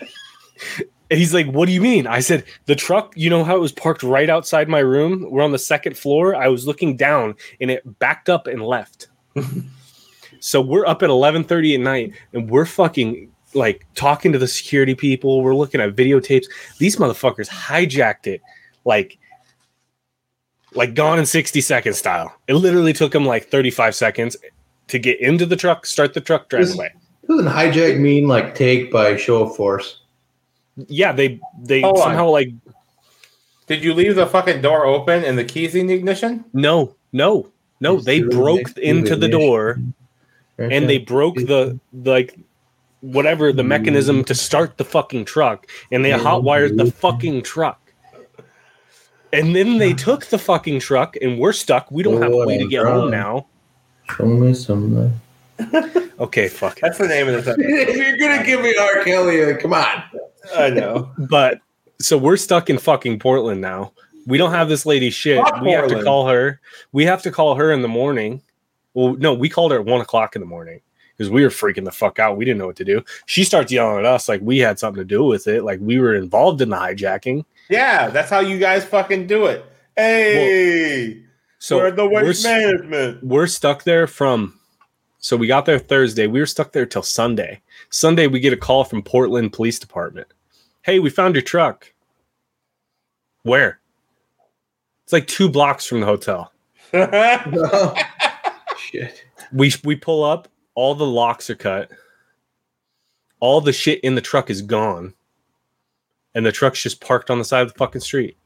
[1.12, 2.08] And he's like, What do you mean?
[2.08, 5.26] I said, The truck, you know how it was parked right outside my room?
[5.30, 6.36] We're on the second floor.
[6.36, 9.10] I was looking down and it backed up and left.
[10.40, 14.94] so we're up at 11:30 at night and we're fucking like talking to the security
[14.96, 15.42] people.
[15.42, 16.46] We're looking at videotapes.
[16.78, 18.42] These motherfuckers hijacked it
[18.84, 19.18] like
[20.74, 22.36] like gone in 60 seconds style.
[22.48, 24.36] It literally took them like 35 seconds
[24.90, 26.92] to get into the truck, start the truck, drive This- away.
[27.28, 30.02] Doesn't hijack mean like take by show of force?
[30.88, 32.04] Yeah, they they Hold on.
[32.04, 32.50] somehow like
[33.66, 36.46] Did you leave the fucking door open and the keys in the ignition?
[36.54, 37.50] No, no,
[37.80, 37.96] no.
[37.96, 39.40] It's They broke into the the ignition.
[39.40, 39.80] door
[40.60, 42.38] and they broke the like
[43.06, 47.80] whatever the mechanism to start the fucking truck and they hotwired the fucking truck.
[49.32, 51.92] And then they took the fucking truck and we're stuck.
[51.92, 53.48] We don't have a way to get home now.
[54.18, 55.14] Show me some.
[56.20, 56.80] Okay, fuck.
[56.80, 57.66] That's the name of the thing.
[57.68, 59.04] if you're gonna give me R.
[59.04, 60.04] Kelly, uh, come on.
[60.56, 61.12] I know.
[61.18, 61.60] But
[62.00, 63.94] so we're stuck in fucking Portland now.
[64.26, 65.40] We don't have this lady shit.
[65.40, 66.60] Fuck we have to call her.
[66.92, 68.42] We have to call her in the morning.
[68.94, 70.82] Well, no, we called her at one o'clock in the morning
[71.18, 72.38] because we were freaking the fuck out.
[72.38, 73.04] We didn't know what to do.
[73.26, 76.00] She starts yelling at us like we had something to do with it, like we
[76.00, 77.46] were involved in the hijacking.
[77.70, 79.66] Yeah, that's how you guys fucking do it.
[79.98, 81.24] Hey,
[81.60, 83.24] So we're the we're, waste management.
[83.24, 84.60] we're stuck there from.
[85.20, 86.28] So we got there Thursday.
[86.28, 87.62] We were stuck there till Sunday.
[87.90, 90.28] Sunday, we get a call from Portland Police Department.
[90.84, 91.92] Hey, we found your truck.
[93.44, 93.80] Where?
[95.06, 96.52] It's like two blocks from the hotel.
[98.78, 99.24] Shit.
[99.54, 101.90] We we pull up, all the locks are cut.
[103.40, 105.14] All the shit in the truck is gone.
[106.34, 108.38] And the truck's just parked on the side of the fucking street.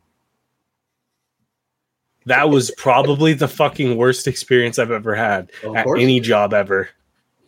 [2.26, 6.90] That was probably the fucking worst experience I've ever had Of at any job ever.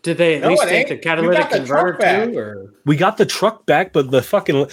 [0.02, 2.38] Did they at No, least take the catalytic converter too?
[2.40, 4.68] Or We got the truck back, but the fucking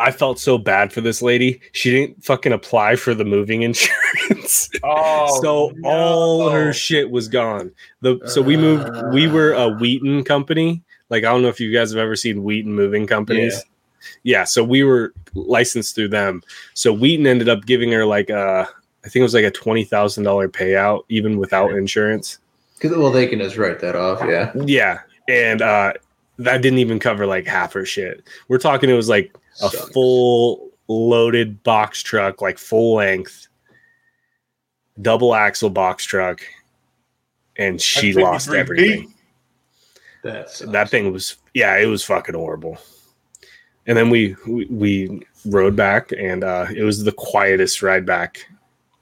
[0.00, 1.60] I felt so bad for this lady.
[1.72, 4.70] She didn't fucking apply for the moving insurance.
[4.82, 7.70] Oh, so all her shit was gone.
[8.00, 8.88] The so we moved.
[9.12, 10.82] We were a Wheaton company.
[11.10, 13.62] Like I don't know if you guys have ever seen Wheaton moving companies.
[14.22, 14.44] Yeah.
[14.44, 16.42] so we were licensed through them.
[16.74, 18.66] So Wheaton ended up giving her like a,
[19.04, 22.38] I think it was like a twenty thousand dollar payout even without insurance.
[22.80, 24.20] 'Cause- well, they can just write that off.
[24.26, 24.52] Yeah.
[24.64, 25.92] Yeah, and uh
[26.44, 28.22] that didn't even cover like half her shit.
[28.48, 29.90] We're talking it was like a Sucks.
[29.92, 33.46] full loaded box truck, like full length,
[35.00, 36.40] double axle box truck,
[37.56, 39.12] and she lost everything.
[40.22, 42.78] That's That thing was yeah, it was fucking horrible.
[43.86, 48.46] And then we we, we rode back, and uh it was the quietest ride back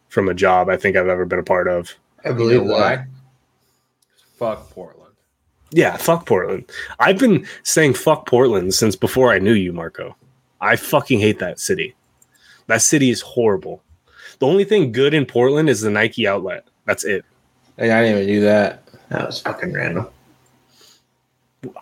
[0.09, 1.95] from a job I think I've ever been a part of.
[2.25, 3.07] I You believe know why?
[4.39, 4.98] Fuck Portland.
[5.71, 6.71] Yeah, fuck Portland.
[6.99, 10.17] I've been saying fuck Portland since before I knew you, Marco.
[10.61, 11.95] I fucking hate that city.
[12.67, 13.83] That city is horrible.
[14.39, 16.65] The only thing good in Portland is the Nike outlet.
[16.87, 17.25] That's it.
[17.77, 18.83] Hey, I didn't even do that.
[19.11, 20.07] That was fucking random.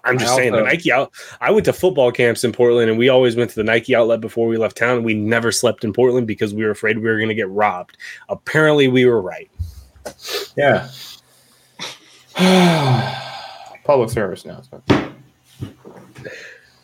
[0.04, 1.12] I'm just I saying the Nike out.
[1.40, 4.20] I went to football camps in Portland, and we always went to the Nike outlet
[4.20, 5.02] before we left town.
[5.02, 7.98] We never slept in Portland because we were afraid we were going to get robbed.
[8.28, 9.50] Apparently, we were right.
[10.56, 10.88] Yeah.
[13.86, 14.84] Public service announcement.
[14.86, 15.10] Don't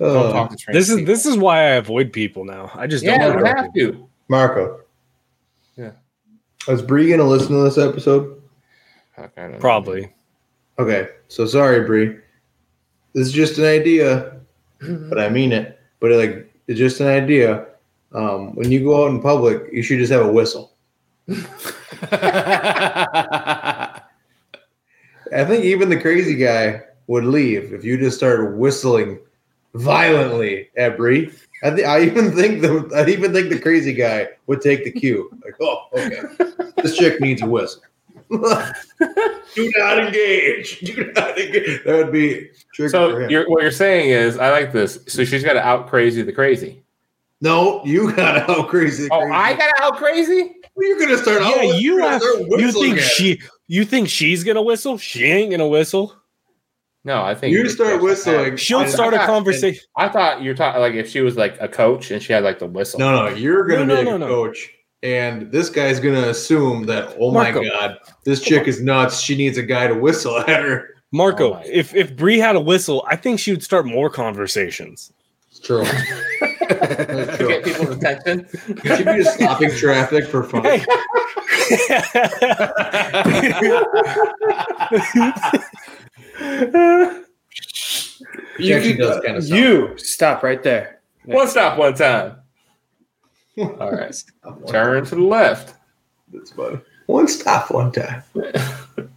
[0.00, 2.70] Uh, talk to This is trans this is why I avoid people now.
[2.74, 3.18] I just people.
[3.18, 3.20] don't.
[3.20, 3.92] yeah, wanna you talk have to people.
[4.04, 4.08] to.
[4.28, 4.80] Marco.
[5.76, 5.90] Yeah.
[6.68, 8.40] Is Bree gonna listen to this episode?
[9.16, 9.58] Fuck, I don't know.
[9.58, 10.12] Probably.
[10.78, 12.16] Okay, so sorry, Bree.
[13.14, 14.40] This is just an idea,
[14.80, 15.78] but I mean it.
[16.00, 17.66] But like, it's just an idea.
[18.12, 20.72] Um, when you go out in public, you should just have a whistle.
[25.32, 26.82] I think even the crazy guy
[27.12, 29.18] would leave if you just started whistling
[29.74, 31.30] violently at Bree.
[31.62, 34.90] I think I even think the I even think the crazy guy would take the
[34.90, 35.30] cue.
[35.44, 36.22] Like, oh, okay,
[36.82, 37.82] this chick needs a whistle.
[38.30, 40.80] Do not engage.
[40.80, 41.84] Do not engage.
[41.84, 43.30] That would be tricky for So him.
[43.30, 44.98] you're, what you're saying is, I like this.
[45.06, 46.82] So she's got to out crazy the crazy.
[47.42, 49.08] no, you got how crazy.
[49.10, 49.32] Oh, crazy.
[49.34, 50.56] I got to out crazy.
[50.78, 51.42] You're gonna start.
[51.42, 53.40] Yeah, you you're have- start You think at she?
[53.68, 54.96] You think she's gonna whistle?
[54.96, 56.14] She ain't gonna whistle.
[57.04, 58.56] No, I think You start whistling.
[58.56, 59.82] She'll start I a thought- conversation.
[59.96, 62.60] I thought you're talking like if she was like a coach and she had like
[62.60, 63.00] the whistle.
[63.00, 64.28] No, no, you're gonna No, be no, a no, no.
[64.28, 64.70] coach,
[65.02, 67.16] and this guy's gonna assume that.
[67.18, 69.20] Oh my god, this chick is nuts.
[69.20, 70.90] She needs a guy to whistle at her.
[71.10, 75.12] Marco, Oh if if Bree had a whistle, I think she would start more conversations.
[75.50, 75.84] It's true.
[76.38, 78.46] to get people's attention.
[78.84, 80.62] You should be just stopping traffic for fun.
[80.64, 80.84] Hey.
[88.58, 91.00] you, actually does kinda sound- you stop right there.
[91.24, 92.36] One stop, one time.
[93.58, 94.14] All right,
[94.66, 95.74] turn to the left.
[96.32, 96.80] That's funny.
[97.06, 98.22] One stop, one time.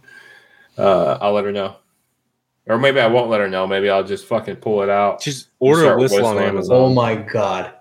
[0.78, 1.76] Uh, I'll let her know,
[2.66, 3.66] or maybe I won't let her know.
[3.66, 5.22] Maybe I'll just fucking pull it out.
[5.22, 6.36] Just order a whistle on.
[6.36, 6.76] Amazon.
[6.76, 7.72] Oh my god!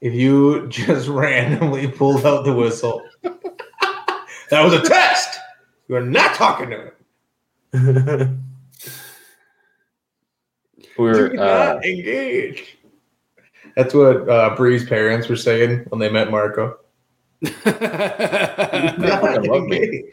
[0.00, 5.38] If you just randomly pulled out the whistle, that was a test.
[5.88, 6.92] You are not talking to
[7.78, 8.49] him.
[11.00, 11.28] We were.
[11.30, 11.44] Do Uh,
[11.74, 12.76] not engage.
[13.76, 16.78] That's what uh, Bree's parents were saying when they met Marco.
[17.42, 20.04] Do love me.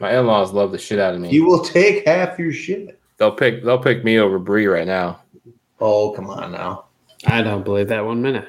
[0.00, 1.30] my in-laws love the shit out of me.
[1.30, 2.98] You will take half your shit.
[3.18, 3.62] they'll pick.
[3.62, 5.20] They'll pick me over Bree right now.
[5.80, 6.86] Oh, come on now.
[7.26, 8.48] I don't believe that one minute.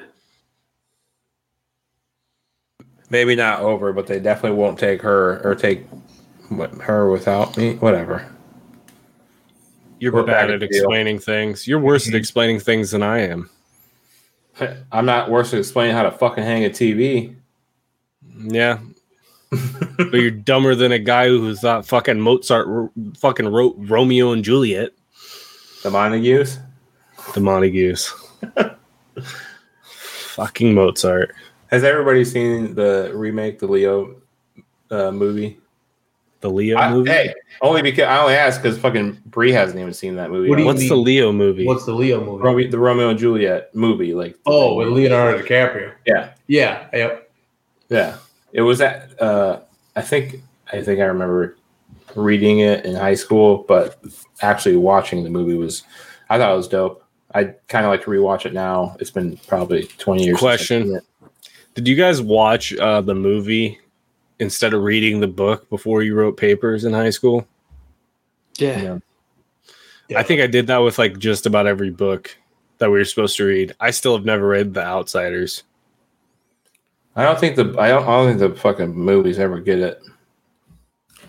[3.10, 5.84] Maybe not over, but they definitely won't take her or take
[6.82, 7.74] her without me.
[7.76, 8.26] Whatever.
[9.98, 10.68] You're We're bad at at deal.
[10.68, 11.66] explaining things.
[11.66, 13.50] You're worse at explaining things than I am.
[14.92, 17.34] I'm not worse at explaining how to fucking hang a TV.
[18.36, 18.78] Yeah.
[19.50, 24.90] but you're dumber than a guy who thought fucking Mozart fucking wrote Romeo and Juliet.
[25.82, 26.58] The Montagues.
[27.34, 28.12] The Montagues.
[29.84, 31.34] fucking Mozart.
[31.68, 34.16] Has everybody seen the remake, the Leo
[34.90, 35.58] uh, movie?
[36.40, 37.10] The Leo I- movie?
[37.10, 40.48] hey, only because I only asked because fucking Bree hasn't even seen that movie.
[40.50, 40.88] What What's mean?
[40.90, 41.66] the Leo movie?
[41.66, 42.42] What's the Leo movie?
[42.44, 44.14] Romeo, the Romeo and Juliet movie?
[44.14, 44.76] Like oh, thing.
[44.78, 45.92] with Leonardo DiCaprio.
[46.06, 46.86] yeah, Yeah.
[46.92, 47.30] Yep.
[47.88, 48.16] yeah.
[48.52, 49.20] It was at.
[49.20, 49.60] Uh,
[49.96, 50.36] I think
[50.72, 51.56] I think I remember
[52.14, 53.98] reading it in high school, but
[54.42, 55.82] actually watching the movie was.
[56.28, 57.02] I thought it was dope.
[57.34, 58.96] I kind of like to rewatch it now.
[59.00, 60.38] It's been probably twenty years.
[60.40, 60.82] since I've Question.
[60.84, 61.04] seen it.
[61.74, 63.78] Did you guys watch uh, the movie
[64.38, 67.46] instead of reading the book before you wrote papers in high school.
[68.58, 68.98] Yeah.
[70.14, 72.36] I think I did that with like just about every book
[72.78, 73.74] that we were supposed to read.
[73.80, 75.62] I still have never read The Outsiders.
[77.16, 80.00] I don't think the I don't, I don't think the fucking movies ever get it.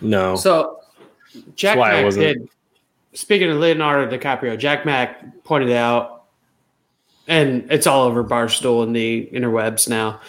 [0.02, 0.36] No.
[0.36, 0.80] So
[1.56, 2.50] Jack That's I Mack wasn't- did.
[3.14, 6.26] Speaking of Leonardo DiCaprio, Jack Mack pointed out,
[7.28, 10.22] and it's all over Barstool and the interwebs now.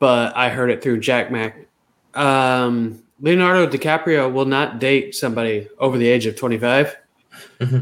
[0.00, 1.68] But I heard it through Jack Mack.
[2.14, 6.96] Um, Leonardo DiCaprio will not date somebody over the age of twenty five.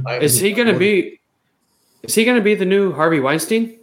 [0.06, 1.20] I- Is he going to be?
[2.02, 3.78] Is he going to be the new Harvey Weinstein?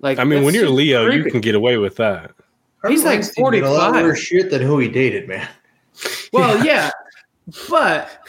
[0.00, 2.32] Like, I mean, when you're super Leo, you can get away with that.
[2.86, 4.04] He's like Weinstein did A lot 45.
[4.04, 5.48] worse shit than who he dated, man.
[6.32, 6.90] Well, yeah,
[7.70, 8.28] but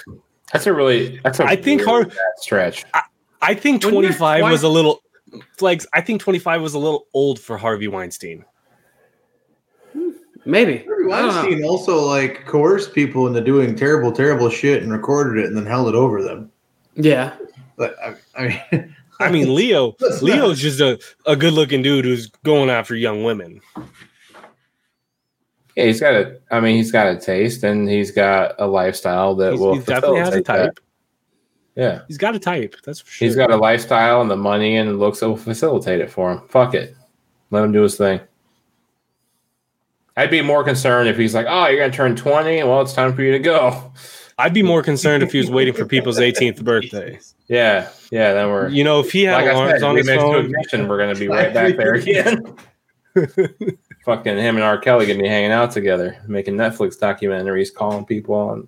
[0.53, 2.85] That's a really that's a I think really Har- bad stretch.
[3.41, 5.01] I think 25 was a little
[5.57, 5.85] flex.
[5.93, 8.45] I think 25 was a little old for Harvey Weinstein.
[10.47, 11.23] Maybe Harvey I.
[11.25, 15.65] Weinstein also like coerced people into doing terrible, terrible shit and recorded it and then
[15.65, 16.51] held it over them.
[16.95, 17.35] Yeah,
[17.75, 22.27] But I, I mean, I mean, Leo, Leo's just a, a good looking dude who's
[22.43, 23.61] going after young women.
[25.75, 26.39] Yeah, he's got a.
[26.49, 29.73] I mean, he's got a taste and he's got a lifestyle that He's, will.
[29.75, 30.65] he definitely has a facilitate that.
[30.75, 30.79] type.
[31.75, 32.75] Yeah, He's got a type.
[32.83, 33.27] That's for sure.
[33.27, 36.31] he's got a lifestyle and the money and the looks that will facilitate it for
[36.31, 36.41] him.
[36.49, 36.95] Fuck it,
[37.51, 38.19] let him do his thing.
[40.17, 42.63] I'd be more concerned if he's like, "Oh, you're gonna turn 20.
[42.63, 43.93] Well, it's time for you to go."
[44.39, 47.19] I'd be more concerned if he was waiting for people's 18th birthday.
[47.47, 48.33] Yeah, yeah.
[48.33, 50.45] Then we're You know, if he had like alarms said, on his remix to phone,
[50.45, 50.87] ignition.
[50.87, 52.55] We're gonna be right back there again.
[54.05, 54.77] Fucking him and R.
[54.77, 58.67] Kelly gonna be hanging out together, making Netflix documentaries, calling people on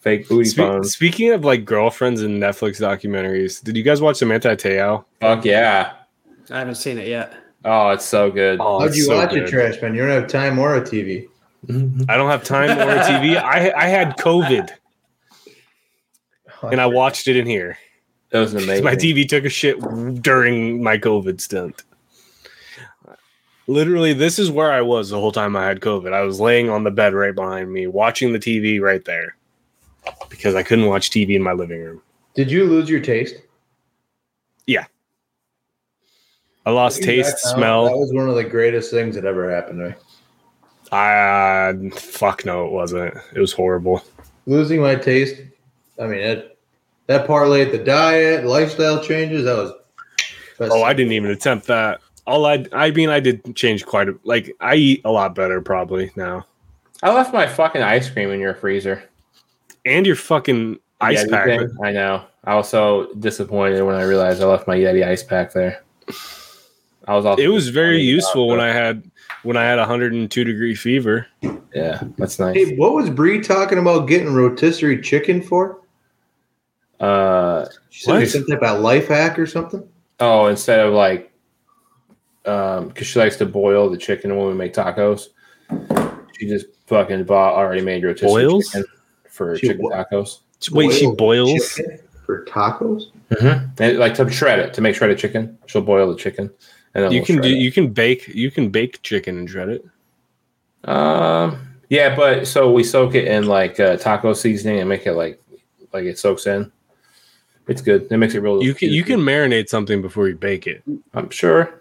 [0.00, 0.92] fake booty Spe- phones.
[0.92, 5.04] speaking of like girlfriends and Netflix documentaries, did you guys watch Manti Te'o?
[5.20, 5.94] Fuck yeah!
[6.50, 7.34] I haven't seen it yet.
[7.64, 8.60] Oh, it's so good.
[8.60, 9.44] Oh, how'd you so watch good.
[9.44, 9.94] it, Trash Man?
[9.94, 11.28] You don't have time or a TV.
[12.08, 13.36] I don't have time or a TV.
[13.42, 14.70] I I had COVID
[16.62, 17.78] and I watched it in here.
[18.30, 18.84] That was amazing.
[18.84, 19.80] My TV took a shit
[20.22, 21.82] during my COVID stint.
[23.66, 26.12] Literally, this is where I was the whole time I had COVID.
[26.12, 29.36] I was laying on the bed right behind me, watching the TV right there
[30.30, 32.02] because I couldn't watch TV in my living room.
[32.34, 33.34] Did you lose your taste?
[36.68, 39.78] I lost taste, back now, That was one of the greatest things that ever happened
[39.78, 39.94] to me.
[40.92, 43.14] I fuck no, it wasn't.
[43.34, 44.02] It was horrible.
[44.44, 45.40] Losing my taste.
[45.98, 46.58] I mean, it,
[47.06, 49.46] that parlayed the diet, lifestyle changes.
[49.46, 49.72] That was.
[50.58, 52.00] best Oh, I didn't even attempt that.
[52.26, 54.54] All I, I mean, I did change quite a like.
[54.60, 56.44] I eat a lot better probably now.
[57.02, 59.04] I left my fucking ice cream in your freezer.
[59.86, 61.46] And your fucking ice Yeti pack.
[61.46, 61.70] thing.
[61.82, 62.26] I know.
[62.44, 65.82] I was so disappointed when I realized I left my Yeti ice pack there.
[67.08, 69.02] I was also It was very useful when I had
[69.42, 71.26] when I had 102 degree fever.
[71.74, 72.54] Yeah, that's nice.
[72.54, 75.80] Hey, what was Bree talking about getting rotisserie chicken for?
[77.00, 78.28] Uh, She said What?
[78.28, 79.82] some type of life hack or something.
[80.20, 81.32] oh, instead of like,
[82.44, 85.28] um, because she likes to boil the chicken when we make tacos,
[86.38, 88.68] she just fucking bought already made rotisserie Boils?
[88.68, 88.84] chicken
[89.28, 90.38] for She chicken bo- tacos.
[90.72, 91.74] Wait, she boils.
[91.74, 93.04] chicken for tacos.
[93.30, 93.82] Mm-hmm.
[93.82, 95.56] And like to shred it to make shredded chicken.
[95.66, 96.50] She'll boil the chicken,
[96.98, 97.48] and then You we'll can do.
[97.48, 97.58] it.
[97.58, 98.28] You can bake.
[98.28, 99.84] You can bake chicken and shred it.
[100.84, 105.12] Um, yeah, but so we soak it in like uh, taco seasoning and make it
[105.14, 105.40] like
[105.92, 106.70] like it soaks in.
[107.68, 108.08] It's good.
[108.10, 108.62] It makes it real.
[108.62, 108.90] You can.
[108.90, 110.82] You can marinate something before you bake it.
[111.14, 111.80] I'm sure.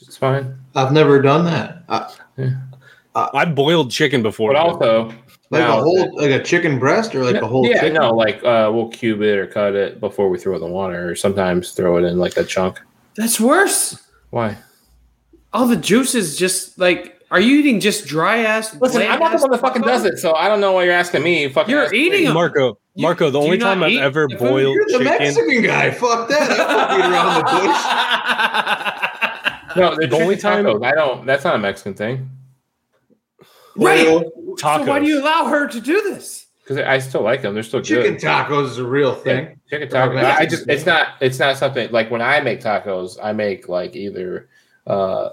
[0.00, 0.56] It's fine.
[0.74, 1.82] I've never done that.
[1.88, 4.52] I, I boiled chicken before.
[4.52, 5.08] But also,
[5.50, 7.66] like now- a whole, like a chicken breast, or like a whole.
[7.66, 7.94] yeah, chicken?
[7.94, 10.68] no, like uh, we'll cube it or cut it before we throw it in the
[10.68, 12.80] water, or sometimes throw it in like a chunk.
[13.16, 14.00] That's worse.
[14.30, 14.56] Why?
[15.52, 17.14] All the juices just like.
[17.30, 18.74] Are you eating just dry ass?
[18.80, 20.94] Listen, I'm not the one that fucking does it, so I don't know why you're
[20.94, 21.42] asking me.
[21.42, 22.16] You Fucking You're eating me.
[22.18, 22.34] eating 'em.
[22.34, 25.18] Marco, Marco, the do only time I've ever the boiled You're the chicken.
[25.18, 25.90] Mexican guy.
[25.90, 26.50] Fuck that.
[26.50, 27.42] I don't beat around the
[29.66, 29.76] bush.
[29.76, 30.82] No, the The only only time- tacos.
[30.86, 31.26] I don't.
[31.26, 32.30] That's not a Mexican thing.
[33.76, 34.06] Right.
[34.06, 34.24] Boiled
[34.58, 34.84] Tacos.
[34.86, 36.46] So why do you allow her to do this?
[36.68, 37.54] Because I still like them.
[37.54, 38.20] They're still Chicken good.
[38.22, 39.60] tacos is a real Yeah, thing.
[39.70, 40.14] chicken tacos.
[40.16, 43.70] Mexican I just it's not it's not something like when I make tacos, I make
[43.70, 44.50] like either
[44.86, 45.30] uh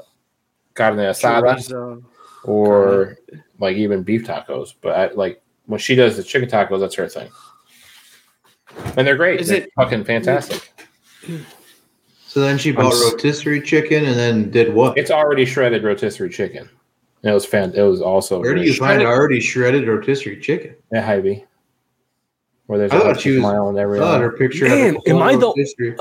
[0.76, 2.04] carne asada Chorizo.
[2.46, 3.18] or
[3.60, 4.76] like even beef tacos.
[4.80, 7.30] But I like when she does the chicken tacos, that's her thing.
[8.96, 9.42] And they're great.
[9.42, 10.72] Is they're it- fucking fantastic?
[12.28, 14.98] So then she bought s- rotisserie chicken and then did what?
[14.98, 16.68] It's already shredded rotisserie chicken.
[17.24, 20.42] And it was fan it was also Where do really you find already shredded rotisserie
[20.42, 20.75] chicken?
[20.94, 21.46] At Hy-Vee.
[22.68, 24.68] Where there's I a thought Hudson she was- smile and every I thought her picture
[24.68, 25.96] Man, a am I the- rotisserie.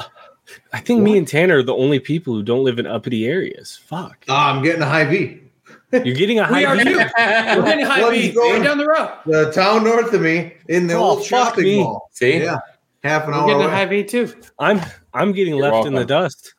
[0.72, 3.80] I think me and Tanner are the only people who don't live in uppity areas.
[3.87, 4.24] Fuck.
[4.28, 5.41] Ah, I'm getting a Hy-Vee.
[5.93, 6.85] You're getting a We high are V.
[6.85, 6.97] too.
[6.97, 8.32] We're getting high Well, V.
[8.32, 9.11] going- down the road.
[9.26, 11.82] The town north of me in the Oh, old shopping me.
[11.82, 12.09] mall.
[12.12, 12.59] See, Yeah,
[13.03, 14.32] half an We're hour getting a Hy-Vee too.
[14.59, 14.80] I'm
[15.14, 16.55] I'm getting You're left in the dust.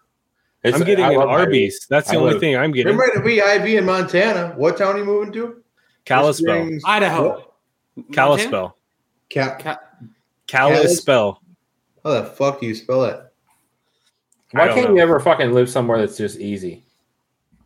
[0.64, 1.86] It's- I'm getting I an love Arby's.
[1.90, 2.98] That's the I only live- thing I'm There getting.
[2.98, 4.54] might be IV in Montana.
[4.56, 5.58] What town are you moving to?
[6.06, 6.56] Kalispell.
[6.56, 7.52] Springs- Idaho.
[7.96, 8.12] What?
[8.14, 8.78] Kalispell.
[9.34, 9.80] Ca- Ca-
[10.48, 11.42] Kalispell.
[12.04, 13.20] How the fuck do you spell it?
[14.52, 14.96] Why can't know.
[14.96, 16.86] you ever fucking live somewhere that's just easy?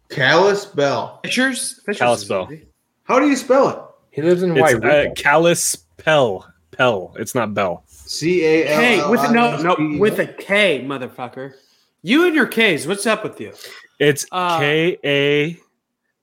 [0.10, 1.20] Kalispell.
[1.24, 1.82] Fishers?
[1.86, 2.48] Fishers Kalispell.
[2.48, 2.68] is easy.
[3.04, 3.80] How do you spell it?
[4.12, 4.84] He lives in It's White.
[4.84, 6.46] uh, Kalispell.
[6.72, 7.14] Pell.
[7.20, 7.84] It's not Bell.
[7.88, 8.80] C A L.
[8.80, 11.54] K with no no with a K, motherfucker.
[12.02, 12.88] You and your K's.
[12.88, 13.54] What's up with you?
[14.00, 15.60] It's Uh, K A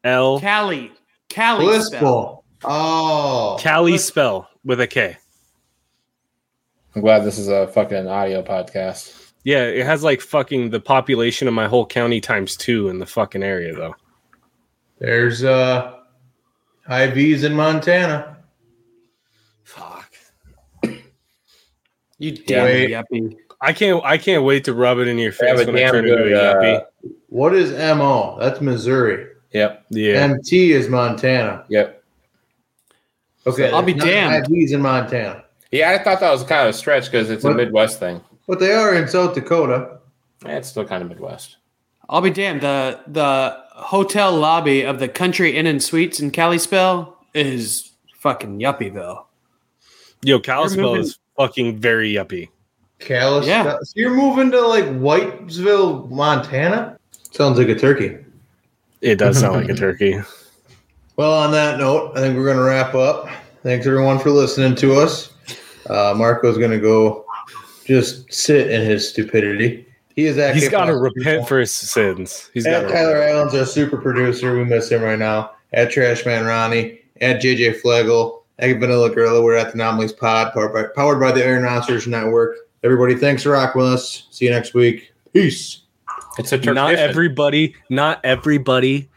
[0.03, 0.91] L Cali.
[1.29, 2.01] Cali spell.
[2.01, 2.45] Kalispell.
[2.67, 5.17] Oh, Cali spell with a K.
[6.95, 9.31] I'm glad this is a fucking audio podcast.
[9.45, 13.07] Yeah, it has like fucking the population of my whole county times two in the
[13.07, 13.95] fucking area though.
[14.99, 15.93] there's uh
[16.87, 18.39] Hy-Vees in Montana.
[19.65, 20.13] Fuck.
[20.83, 22.47] You Wait.
[22.47, 23.37] damn yuppie.
[23.61, 26.05] I can't I can't wait to rub it in your face when I damn turn
[26.09, 26.85] into a good, uh, yuppie.
[27.29, 28.39] What is MO?
[28.41, 29.27] That's Missouri.
[29.53, 30.15] Yep, Yeah.
[30.23, 31.65] MT is Montana.
[31.69, 31.96] yep.
[33.47, 34.47] Okay, I'll be not damned.
[34.47, 37.55] Hy-Vees in Montana, Yeah, I thought that was kind of a stretch because it's a
[37.55, 38.21] Midwest thing.
[38.49, 39.99] but they are in South Dakota.
[40.45, 41.57] Eh, it's still kind of Midwest.
[42.09, 42.61] I'll be damned.
[42.61, 49.25] The the hotel lobby of the Country Inn and Suites in Kalispell is fucking Yuppieville.
[50.23, 52.49] Yo, Kalispell moving- is fucking very yuppie.
[53.01, 53.47] Kalispell.
[53.65, 53.77] Yeah.
[53.83, 56.99] So you're moving to like Whitesville, Montana?
[57.33, 58.17] Sounds like a turkey.
[59.03, 60.19] It does sound like a turkey.
[61.17, 63.31] Well, on that note, I think we're going to wrap up.
[63.63, 65.33] Thanks everyone for listening to us.
[65.89, 67.25] Uh, Marco's going to go
[67.87, 69.87] just sit in his stupidity.
[70.15, 72.51] He is actually He's got to repent for his sins.
[72.53, 72.93] He's got At to.
[72.93, 74.59] Tyler Allen's our super producer.
[74.59, 75.53] We miss him right now.
[75.73, 77.01] At Trashman Ronnie.
[77.23, 78.45] At JJ Flegel.
[78.59, 79.43] At Vanilla Gorilla.
[79.43, 82.57] We're at the Anomalies Pod, powered by, powered by the Iron Monsters Network.
[82.85, 84.27] Everybody, thanks for rocking with us.
[84.31, 85.15] See you next week.
[85.33, 85.81] Peace.
[86.39, 89.09] It's a Not everybody, not everybody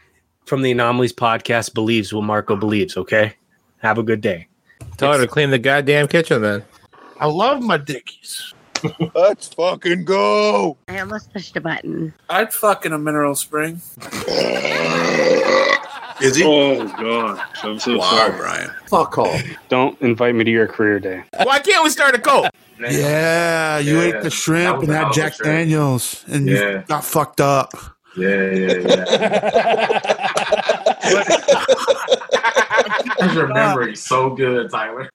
[0.50, 2.96] from the Anomalies podcast believes what Marco believes.
[2.96, 3.34] Okay,
[3.78, 4.48] have a good day.
[4.96, 6.64] Tell her to clean the goddamn kitchen then.
[7.20, 8.52] I love my dickies.
[9.14, 10.76] Let's fucking go.
[10.88, 12.12] I almost pushed a button.
[12.28, 13.80] I'd fuck in a mineral spring.
[16.20, 16.42] Is he?
[16.44, 18.36] Oh god, I'm so wow, sorry.
[18.36, 18.70] Brian.
[18.88, 19.40] Fuck off.
[19.68, 21.22] Don't invite me to your career day.
[21.44, 22.48] Why can't we start a cult?
[22.80, 25.36] Yeah, you Yeah, ate the shrimp was and had Jack.
[25.38, 26.70] Daniels, and Yeah.
[26.70, 27.72] you got fucked up.
[28.16, 30.00] Yeah, yeah, yeah.
[33.20, 35.10] This remembering so good, Tyler.